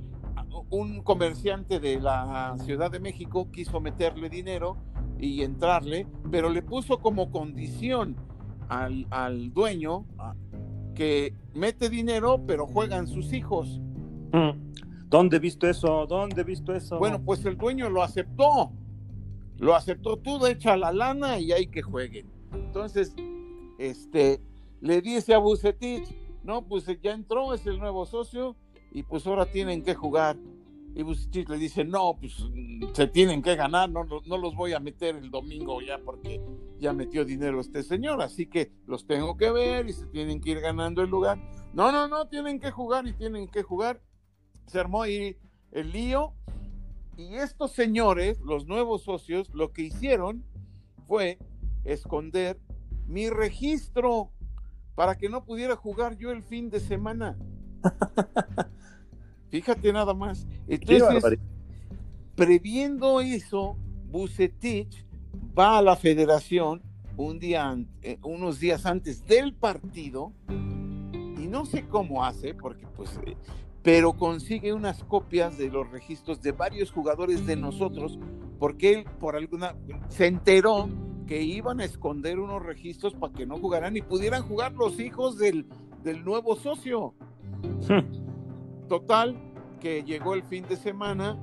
un 0.70 1.02
comerciante 1.02 1.80
de 1.80 2.00
la 2.00 2.56
Ciudad 2.63 2.91
de 2.91 3.00
México 3.00 3.50
quiso 3.52 3.80
meterle 3.80 4.30
dinero 4.30 4.78
y 5.20 5.41
entrarle, 5.41 6.06
pero 6.30 6.50
le 6.50 6.62
puso 6.62 7.00
como 7.00 7.32
condición 7.32 8.15
al, 8.70 9.08
al 9.10 9.54
dueño 9.54 10.06
que 10.94 11.34
mete 11.56 11.89
dinero, 11.89 12.44
pero 12.46 12.68
juegan 12.68 13.08
sus 13.08 13.34
hijos. 13.34 13.82
Mm. 14.32 14.52
¿Dónde 15.08 15.38
he 15.38 15.39
visto 15.39 15.68
eso? 15.68 16.06
¿Dónde 16.06 16.41
he 16.41 16.44
visto 16.44 16.76
eso? 16.76 17.00
Bueno, 17.00 17.24
pues 17.24 17.44
el 17.46 17.58
dueño 17.58 17.89
lo 17.89 18.04
aceptó. 18.04 18.72
Lo 19.58 19.76
aceptó 19.76 20.18
tú, 20.18 20.46
echa 20.46 20.76
la 20.78 20.91
lana 20.91 21.39
y 21.39 21.52
hay 21.52 21.68
que 21.68 21.82
jueguen. 21.82 22.28
Entonces, 22.54 23.15
este, 23.78 24.41
le 24.82 25.02
dice 25.02 25.34
a 25.34 25.38
Bucetich, 25.38 26.08
no, 26.44 26.68
pues 26.68 26.86
ya 27.02 27.13
entró, 27.13 27.54
es 27.54 27.65
el 27.65 27.80
nuevo 27.80 28.06
socio 28.06 28.56
y 28.91 29.04
pues 29.04 29.26
ahora 29.28 29.46
tienen 29.46 29.84
que 29.84 29.96
jugar. 29.96 30.38
Y 30.94 31.04
Bucetich 31.04 31.50
le 31.50 31.58
dice, 31.58 31.84
no, 31.84 32.15
pues 32.20 32.46
se 32.94 33.08
tienen 33.08 33.41
que 33.41 33.56
ganar, 33.56 33.89
no, 33.89 34.06
no 34.06 34.38
los 34.38 34.56
voy 34.56 34.74
a 34.74 34.80
meter 34.80 35.15
el 35.15 35.30
domingo 35.30 35.82
ya 35.82 36.00
porque 36.00 36.41
ya 36.80 36.94
metió 36.94 37.26
dinero 37.26 37.60
este 37.60 37.84
señor, 37.84 38.22
así 38.22 38.48
que 38.48 38.72
los 38.86 39.06
tengo 39.06 39.38
que 39.38 39.52
ver 39.52 39.88
y 39.88 39.94
se 39.94 40.06
tienen 40.08 40.39
que 40.41 40.52
ir 40.52 40.60
ganando 40.62 41.02
el 41.02 41.10
lugar. 41.10 41.39
No, 41.74 41.91
no, 41.91 42.08
no, 42.08 42.28
tienen 42.28 42.60
que 42.60 42.72
jugar 42.72 43.08
y 43.08 43.13
tienen 43.13 43.48
que 43.48 43.63
jugar. 43.63 44.02
Se 44.68 44.80
armó 44.80 45.02
ahí 45.02 45.38
el 45.72 45.91
lío 45.91 46.34
y 47.17 47.36
estos 47.36 47.71
señores, 47.71 48.39
los 48.41 48.65
nuevos 48.67 49.04
socios, 49.04 49.49
lo 49.54 49.71
que 49.71 49.84
hicieron 49.84 50.43
fue 51.08 51.38
esconder 51.84 52.60
mi 53.08 53.30
registro 53.30 54.32
para 54.95 55.15
que 55.15 55.30
no 55.30 55.45
pudiera 55.45 55.75
jugar 55.75 56.17
yo 56.17 56.32
el 56.32 56.43
fin 56.43 56.69
de 56.69 56.80
semana. 56.80 57.38
Fíjate 59.49 59.93
nada 59.93 60.13
más. 60.13 60.47
Entonces, 60.67 61.39
previendo 62.36 63.21
eso, 63.21 63.78
Bucetich 64.10 65.06
va 65.58 65.78
a 65.78 65.82
la 65.82 65.95
federación 65.95 66.82
un 67.17 67.39
día, 67.39 67.78
eh, 68.01 68.17
unos 68.23 68.60
días 68.60 68.86
antes 68.86 69.25
del 69.25 69.54
partido 69.54 70.34
y 70.49 71.47
no 71.47 71.65
sé 71.65 71.88
cómo 71.88 72.25
hace, 72.25 72.54
porque 72.54 72.86
pues, 72.88 73.17
eh, 73.25 73.38
pero 73.86 74.13
consigue 74.13 74.74
unas 74.74 75.04
copias 75.04 75.60
de 75.60 75.69
los 75.69 75.88
registros 75.91 76.41
de 76.41 76.52
varios 76.52 76.91
jugadores 76.91 77.45
de 77.45 77.56
nosotros, 77.56 78.17
porque 78.58 78.93
él 78.93 79.06
por 79.19 79.36
alguna 79.36 79.76
se 80.10 80.26
enteró 80.26 80.89
que 81.28 81.43
iban 81.43 81.80
a 81.80 81.86
esconder 81.86 82.39
unos 82.39 82.63
registros 82.63 83.13
para 83.13 83.32
que 83.32 83.45
no 83.45 83.60
jugaran 83.60 83.95
y 83.95 84.02
pudieran 84.02 84.41
jugar 84.41 84.74
los 84.74 85.00
hijos 85.00 85.38
del, 85.38 85.67
del 86.04 86.26
nuevo 86.26 86.56
socio. 86.56 87.13
Hmm. 87.88 88.88
Total, 88.88 89.38
que 89.80 90.04
llegó 90.04 90.34
el 90.34 90.41
fin 90.41 90.65
de 90.67 90.78
semana, 90.78 91.38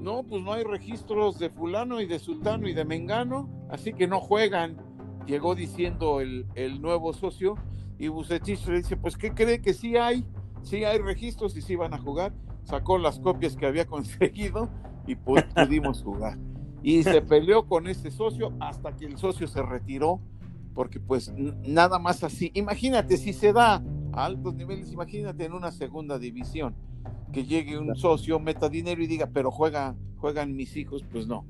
no, 0.00 0.24
pues 0.24 0.42
no 0.42 0.54
hay 0.54 0.64
registros 0.64 1.38
de 1.38 1.48
fulano 1.48 2.00
y 2.00 2.06
de 2.06 2.18
sultano 2.18 2.66
y 2.66 2.74
de 2.74 2.84
mengano, 2.84 3.48
así 3.70 3.92
que 3.92 4.08
no 4.08 4.18
juegan. 4.18 4.78
Llegó 5.26 5.54
diciendo 5.54 6.20
el, 6.20 6.80
nuevo 6.80 7.12
socio 7.12 7.54
y 8.00 8.08
Bucetich 8.08 8.66
le 8.66 8.78
dice, 8.78 8.96
pues 8.96 9.16
¿qué 9.16 9.32
cree 9.32 9.60
que 9.60 9.74
sí 9.74 9.96
hay? 9.96 10.24
Sí 10.62 10.84
hay 10.84 10.98
registros 10.98 11.56
y 11.56 11.62
sí 11.62 11.76
van 11.76 11.94
a 11.94 11.98
jugar. 11.98 12.32
Sacó 12.64 12.98
las 12.98 13.18
copias 13.20 13.56
que 13.56 13.66
había 13.66 13.86
conseguido 13.88 14.68
y 15.06 15.14
pues 15.14 15.44
pudimos 15.44 16.02
jugar. 16.02 16.38
Y 16.82 17.02
se 17.02 17.22
peleó 17.22 17.66
con 17.66 17.88
ese 17.88 18.10
socio 18.10 18.52
hasta 18.60 18.94
que 18.94 19.06
el 19.06 19.18
socio 19.18 19.46
se 19.46 19.62
retiró, 19.62 20.20
porque 20.74 21.00
pues 21.00 21.32
nada 21.66 21.98
más 21.98 22.22
así. 22.24 22.50
Imagínate 22.54 23.16
si 23.16 23.32
se 23.32 23.52
da 23.52 23.82
a 24.12 24.24
altos 24.24 24.54
niveles, 24.54 24.92
imagínate 24.92 25.44
en 25.44 25.52
una 25.52 25.70
segunda 25.72 26.18
división, 26.18 26.74
que 27.32 27.44
llegue 27.44 27.78
un 27.78 27.96
socio, 27.96 28.38
meta 28.38 28.68
dinero 28.68 29.02
y 29.02 29.06
diga, 29.06 29.28
pero 29.32 29.50
juega, 29.50 29.96
juegan 30.18 30.54
mis 30.54 30.76
hijos, 30.76 31.04
pues 31.10 31.26
no. 31.26 31.44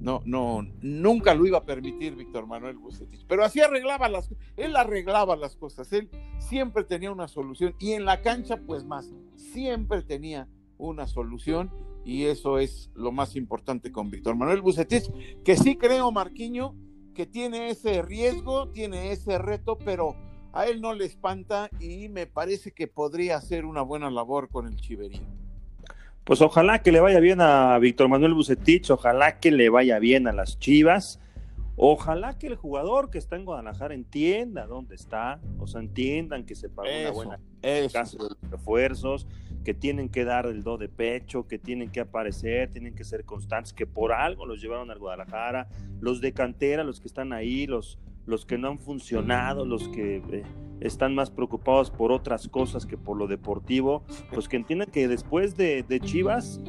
No, 0.00 0.22
no, 0.24 0.66
nunca 0.80 1.34
lo 1.34 1.46
iba 1.46 1.58
a 1.58 1.64
permitir 1.64 2.16
Víctor 2.16 2.46
Manuel 2.46 2.78
Bucetich. 2.78 3.26
Pero 3.28 3.44
así 3.44 3.60
arreglaba 3.60 4.08
las 4.08 4.34
él 4.56 4.74
arreglaba 4.74 5.36
las 5.36 5.56
cosas, 5.56 5.92
él 5.92 6.08
siempre 6.38 6.84
tenía 6.84 7.12
una 7.12 7.28
solución 7.28 7.74
y 7.78 7.92
en 7.92 8.06
la 8.06 8.22
cancha 8.22 8.56
pues 8.56 8.84
más, 8.84 9.12
siempre 9.36 10.02
tenía 10.02 10.48
una 10.78 11.06
solución 11.06 11.70
y 12.04 12.24
eso 12.24 12.58
es 12.58 12.90
lo 12.94 13.12
más 13.12 13.36
importante 13.36 13.92
con 13.92 14.10
Víctor 14.10 14.36
Manuel 14.36 14.62
Bucetich, 14.62 15.10
que 15.44 15.56
sí 15.56 15.76
creo 15.76 16.10
Marquiño 16.10 16.74
que 17.14 17.26
tiene 17.26 17.68
ese 17.68 18.00
riesgo, 18.00 18.68
tiene 18.70 19.12
ese 19.12 19.36
reto, 19.36 19.76
pero 19.76 20.16
a 20.52 20.66
él 20.66 20.80
no 20.80 20.94
le 20.94 21.04
espanta 21.04 21.68
y 21.78 22.08
me 22.08 22.26
parece 22.26 22.72
que 22.72 22.86
podría 22.86 23.36
hacer 23.36 23.66
una 23.66 23.82
buena 23.82 24.10
labor 24.10 24.48
con 24.48 24.66
el 24.66 24.76
Chiverín. 24.76 25.49
Pues 26.30 26.42
ojalá 26.42 26.80
que 26.80 26.92
le 26.92 27.00
vaya 27.00 27.18
bien 27.18 27.40
a 27.40 27.76
Víctor 27.80 28.08
Manuel 28.08 28.34
Bucetich, 28.34 28.88
ojalá 28.90 29.40
que 29.40 29.50
le 29.50 29.68
vaya 29.68 29.98
bien 29.98 30.28
a 30.28 30.32
las 30.32 30.60
Chivas, 30.60 31.18
ojalá 31.82 32.36
que 32.36 32.46
el 32.46 32.56
jugador 32.56 33.08
que 33.08 33.16
está 33.16 33.36
en 33.36 33.46
Guadalajara 33.46 33.94
entienda 33.94 34.66
dónde 34.66 34.94
está, 34.94 35.40
o 35.58 35.66
sea, 35.66 35.80
entiendan 35.80 36.44
que 36.44 36.54
se 36.54 36.68
pagó 36.68 36.88
una 36.88 37.10
buena 37.10 37.40
casa 37.90 38.18
de 38.18 38.48
refuerzos, 38.50 39.26
que 39.64 39.72
tienen 39.72 40.10
que 40.10 40.24
dar 40.24 40.44
el 40.44 40.62
do 40.62 40.76
de 40.76 40.90
pecho, 40.90 41.48
que 41.48 41.58
tienen 41.58 41.90
que 41.90 42.00
aparecer, 42.00 42.70
tienen 42.70 42.94
que 42.94 43.04
ser 43.04 43.24
constantes, 43.24 43.72
que 43.72 43.86
por 43.86 44.12
algo 44.12 44.44
los 44.44 44.60
llevaron 44.60 44.90
al 44.90 44.98
Guadalajara, 44.98 45.68
los 46.00 46.20
de 46.20 46.32
cantera, 46.32 46.84
los 46.84 47.00
que 47.00 47.08
están 47.08 47.32
ahí, 47.32 47.66
los 47.66 47.98
los 48.26 48.46
que 48.46 48.58
no 48.58 48.68
han 48.68 48.78
funcionado, 48.78 49.64
los 49.64 49.88
que 49.88 50.22
eh, 50.30 50.42
están 50.80 51.14
más 51.14 51.30
preocupados 51.30 51.90
por 51.90 52.12
otras 52.12 52.48
cosas 52.48 52.86
que 52.86 52.96
por 52.96 53.16
lo 53.16 53.26
deportivo, 53.26 54.04
pues 54.32 54.48
que 54.48 54.56
entiendan 54.56 54.90
que 54.90 55.08
después 55.08 55.56
de, 55.56 55.84
Chivas, 56.02 56.60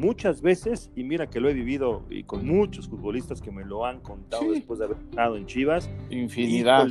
muchas 0.00 0.40
veces, 0.40 0.90
y 0.96 1.04
mira 1.04 1.28
que 1.28 1.40
lo 1.40 1.48
he 1.48 1.54
vivido 1.54 2.04
y 2.08 2.24
con 2.24 2.46
muchos 2.46 2.88
futbolistas 2.88 3.40
que 3.40 3.52
me 3.52 3.64
lo 3.64 3.84
han 3.84 4.00
contado 4.00 4.50
después 4.52 4.78
de 4.78 4.86
haber 4.86 4.96
estado 4.98 5.36
en 5.36 5.46
Chivas, 5.46 5.90
infinidad. 6.08 6.88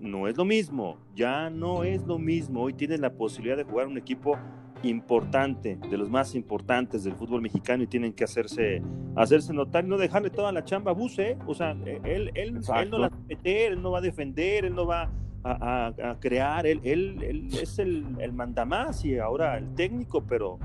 no 0.00 0.26
es 0.26 0.36
lo 0.36 0.44
mismo, 0.44 0.98
ya 1.14 1.50
no 1.50 1.84
es 1.84 2.04
lo 2.06 2.18
mismo. 2.18 2.62
Hoy 2.62 2.72
tienes 2.72 3.00
la 3.00 3.12
posibilidad 3.12 3.56
de 3.56 3.64
jugar 3.64 3.86
un 3.86 3.98
equipo 3.98 4.38
importante, 4.82 5.78
de 5.90 5.98
los 5.98 6.08
más 6.08 6.34
importantes 6.34 7.04
del 7.04 7.14
fútbol 7.14 7.42
mexicano 7.42 7.82
y 7.82 7.86
tienen 7.86 8.12
que 8.12 8.24
hacerse, 8.24 8.82
hacerse 9.14 9.52
notar 9.52 9.84
y 9.84 9.88
no 9.88 9.98
dejarle 9.98 10.30
toda 10.30 10.50
la 10.50 10.64
chamba 10.64 10.92
a 10.92 10.94
Buse. 10.94 11.32
¿eh? 11.32 11.38
O 11.46 11.54
sea, 11.54 11.72
él, 12.04 12.30
él, 12.34 12.54
no 12.54 12.98
la 12.98 13.08
va 13.08 13.16
a 13.16 13.28
meter, 13.28 13.72
él 13.72 13.82
no 13.82 13.90
va 13.90 13.98
a 13.98 14.02
defender, 14.02 14.64
él 14.64 14.74
no 14.74 14.86
va 14.86 15.10
a, 15.44 16.16
crear, 16.20 16.66
él, 16.66 16.80
él, 16.82 17.48
es 17.52 17.78
el, 17.78 18.04
el, 18.18 18.32
mandamás 18.32 19.04
y 19.04 19.18
ahora 19.18 19.56
el 19.58 19.74
técnico, 19.74 20.24
pero, 20.26 20.58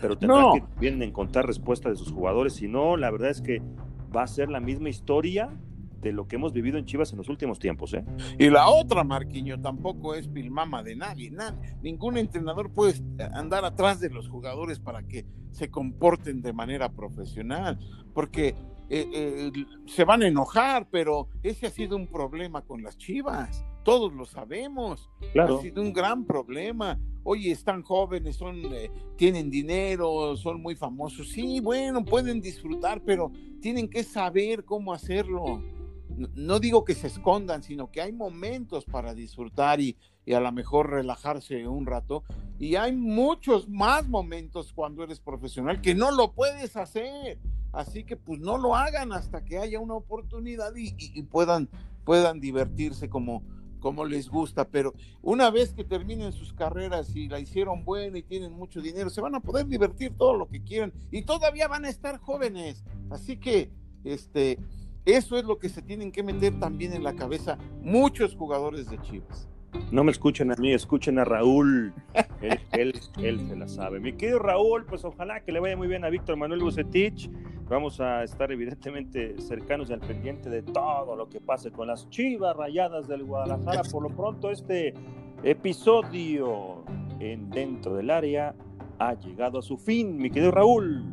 pero 0.00 0.16
tendrá 0.16 0.52
que 0.54 0.64
bien 0.80 1.02
encontrar 1.02 1.46
respuesta 1.46 1.88
de 1.88 1.96
sus 1.96 2.12
jugadores. 2.12 2.54
Si 2.54 2.68
no, 2.68 2.96
la 2.96 3.10
verdad 3.10 3.30
es 3.30 3.40
que 3.40 3.62
va 4.14 4.22
a 4.22 4.26
ser 4.26 4.48
la 4.48 4.60
misma 4.60 4.88
historia 4.88 5.50
de 6.04 6.12
lo 6.12 6.28
que 6.28 6.36
hemos 6.36 6.52
vivido 6.52 6.78
en 6.78 6.84
Chivas 6.84 7.10
en 7.12 7.18
los 7.18 7.28
últimos 7.28 7.58
tiempos. 7.58 7.94
¿eh? 7.94 8.04
Y 8.38 8.50
la 8.50 8.68
otra, 8.68 9.02
Marquiño, 9.02 9.60
tampoco 9.60 10.14
es 10.14 10.28
pilmama 10.28 10.82
de 10.82 10.94
nadie, 10.94 11.30
nadie. 11.30 11.76
Ningún 11.82 12.18
entrenador 12.18 12.70
puede 12.70 12.94
andar 13.32 13.64
atrás 13.64 14.00
de 14.00 14.10
los 14.10 14.28
jugadores 14.28 14.78
para 14.78 15.02
que 15.02 15.24
se 15.50 15.70
comporten 15.70 16.42
de 16.42 16.52
manera 16.52 16.90
profesional, 16.90 17.78
porque 18.12 18.54
eh, 18.90 19.08
eh, 19.14 19.52
se 19.86 20.04
van 20.04 20.22
a 20.22 20.28
enojar, 20.28 20.88
pero 20.90 21.28
ese 21.42 21.66
ha 21.66 21.70
sido 21.70 21.96
un 21.96 22.06
problema 22.06 22.62
con 22.62 22.82
las 22.82 22.98
Chivas. 22.98 23.64
Todos 23.84 24.12
lo 24.12 24.24
sabemos. 24.24 25.10
Ha 25.38 25.60
sido 25.60 25.82
un 25.82 25.92
gran 25.92 26.24
problema. 26.24 26.98
Oye, 27.22 27.50
están 27.50 27.82
jóvenes, 27.82 28.36
son, 28.36 28.56
eh, 28.72 28.90
tienen 29.16 29.50
dinero, 29.50 30.36
son 30.36 30.60
muy 30.60 30.74
famosos. 30.74 31.28
Sí, 31.28 31.60
bueno, 31.60 32.04
pueden 32.04 32.40
disfrutar, 32.40 33.02
pero 33.02 33.30
tienen 33.60 33.88
que 33.88 34.02
saber 34.02 34.64
cómo 34.64 34.92
hacerlo 34.92 35.62
no 36.16 36.60
digo 36.60 36.84
que 36.84 36.94
se 36.94 37.08
escondan, 37.08 37.62
sino 37.62 37.90
que 37.90 38.00
hay 38.00 38.12
momentos 38.12 38.84
para 38.84 39.14
disfrutar 39.14 39.80
y, 39.80 39.96
a 40.32 40.40
lo 40.40 40.52
mejor 40.52 40.90
relajarse 40.90 41.66
un 41.66 41.86
rato. 41.86 42.24
Y 42.58 42.76
hay 42.76 42.92
muchos 42.92 43.68
más 43.68 44.08
momentos 44.08 44.72
cuando 44.72 45.02
eres 45.02 45.20
profesional 45.20 45.80
que 45.80 45.94
no 45.94 46.10
lo 46.12 46.32
puedes 46.32 46.76
hacer. 46.76 47.38
Así 47.72 48.04
que 48.04 48.16
pues 48.16 48.38
no 48.40 48.56
lo 48.56 48.76
hagan 48.76 49.12
hasta 49.12 49.44
que 49.44 49.58
haya 49.58 49.80
una 49.80 49.94
oportunidad 49.94 50.72
y, 50.76 51.22
puedan, 51.24 51.68
puedan 52.04 52.40
divertirse 52.40 53.08
como, 53.08 53.42
como 53.84 54.06
les 54.06 54.30
gusta. 54.30 54.66
Pero 54.66 54.94
una 55.20 55.50
vez 55.50 55.74
que 55.74 55.84
terminen 55.84 56.32
sus 56.32 56.54
carreras 56.54 57.14
y 57.14 57.28
la 57.28 57.38
hicieron 57.38 57.84
buena 57.84 58.16
y 58.16 58.22
tienen 58.22 58.54
mucho 58.54 58.80
dinero, 58.80 59.10
se 59.10 59.20
van 59.20 59.34
a 59.34 59.40
poder 59.40 59.66
divertir 59.66 60.14
todo 60.16 60.32
lo 60.32 60.48
que 60.48 60.62
quieran 60.62 60.90
y 61.10 61.22
todavía 61.22 61.68
van 61.68 61.84
a 61.84 61.90
estar 61.90 62.18
jóvenes. 62.18 62.82
Así 63.10 63.36
que, 63.36 63.70
este, 64.02 64.58
eso 65.04 65.36
es 65.36 65.44
lo 65.44 65.58
que 65.58 65.68
se 65.68 65.82
tienen 65.82 66.12
que 66.12 66.22
meter 66.22 66.58
también 66.58 66.94
en 66.94 67.04
la 67.04 67.14
cabeza 67.14 67.58
muchos 67.82 68.34
jugadores 68.34 68.88
de 68.88 68.98
Chivas. 69.02 69.48
No 69.90 70.02
me 70.02 70.12
escuchen 70.12 70.50
a 70.50 70.54
mí, 70.56 70.72
escuchen 70.72 71.18
a 71.18 71.24
Raúl. 71.24 71.92
Él, 72.72 72.94
él, 73.18 73.48
se 73.48 73.56
la 73.56 73.68
sabe. 73.68 74.00
Mi 74.00 74.14
querido 74.14 74.38
Raúl, 74.38 74.86
pues 74.86 75.04
ojalá 75.04 75.44
que 75.44 75.52
le 75.52 75.60
vaya 75.60 75.76
muy 75.76 75.88
bien 75.88 76.04
a 76.04 76.10
Víctor 76.10 76.36
Manuel 76.36 76.62
Bucetich. 76.62 77.28
Vamos 77.68 77.98
a 78.00 78.22
estar 78.22 78.52
evidentemente 78.52 79.40
cercanos 79.40 79.88
y 79.88 79.94
al 79.94 80.00
pendiente 80.00 80.50
de 80.50 80.62
todo 80.62 81.16
lo 81.16 81.28
que 81.28 81.40
pase 81.40 81.70
con 81.70 81.88
las 81.88 82.08
Chivas 82.10 82.54
rayadas 82.56 83.08
del 83.08 83.24
Guadalajara. 83.24 83.82
Por 83.90 84.02
lo 84.02 84.10
pronto, 84.10 84.50
este 84.50 84.92
episodio 85.42 86.84
en 87.20 87.48
Dentro 87.50 87.94
del 87.94 88.10
Área 88.10 88.54
ha 88.98 89.14
llegado 89.14 89.58
a 89.58 89.62
su 89.62 89.78
fin, 89.78 90.16
mi 90.18 90.30
querido 90.30 90.50
Raúl. 90.50 91.04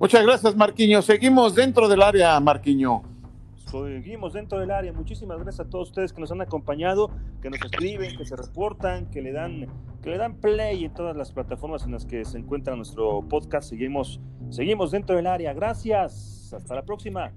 Muchas 0.00 0.24
gracias, 0.24 0.56
Marquiño. 0.56 1.02
Seguimos 1.02 1.54
dentro 1.54 1.88
del 1.88 2.02
área, 2.02 2.38
Marquiño 2.40 3.15
seguimos 3.66 4.32
dentro 4.32 4.58
del 4.58 4.70
área. 4.70 4.92
Muchísimas 4.92 5.38
gracias 5.38 5.66
a 5.66 5.70
todos 5.70 5.88
ustedes 5.88 6.12
que 6.12 6.20
nos 6.20 6.30
han 6.32 6.40
acompañado, 6.40 7.10
que 7.42 7.50
nos 7.50 7.60
escriben, 7.62 8.16
que 8.16 8.24
se 8.24 8.36
reportan, 8.36 9.10
que 9.10 9.20
le 9.22 9.32
dan, 9.32 9.66
que 10.02 10.10
le 10.10 10.18
dan 10.18 10.36
play 10.36 10.84
en 10.84 10.94
todas 10.94 11.16
las 11.16 11.32
plataformas 11.32 11.84
en 11.84 11.92
las 11.92 12.06
que 12.06 12.24
se 12.24 12.38
encuentra 12.38 12.76
nuestro 12.76 13.22
podcast. 13.28 13.68
Seguimos, 13.68 14.20
seguimos 14.50 14.90
dentro 14.90 15.16
del 15.16 15.26
área. 15.26 15.52
Gracias. 15.52 16.52
Hasta 16.52 16.74
la 16.74 16.82
próxima. 16.82 17.32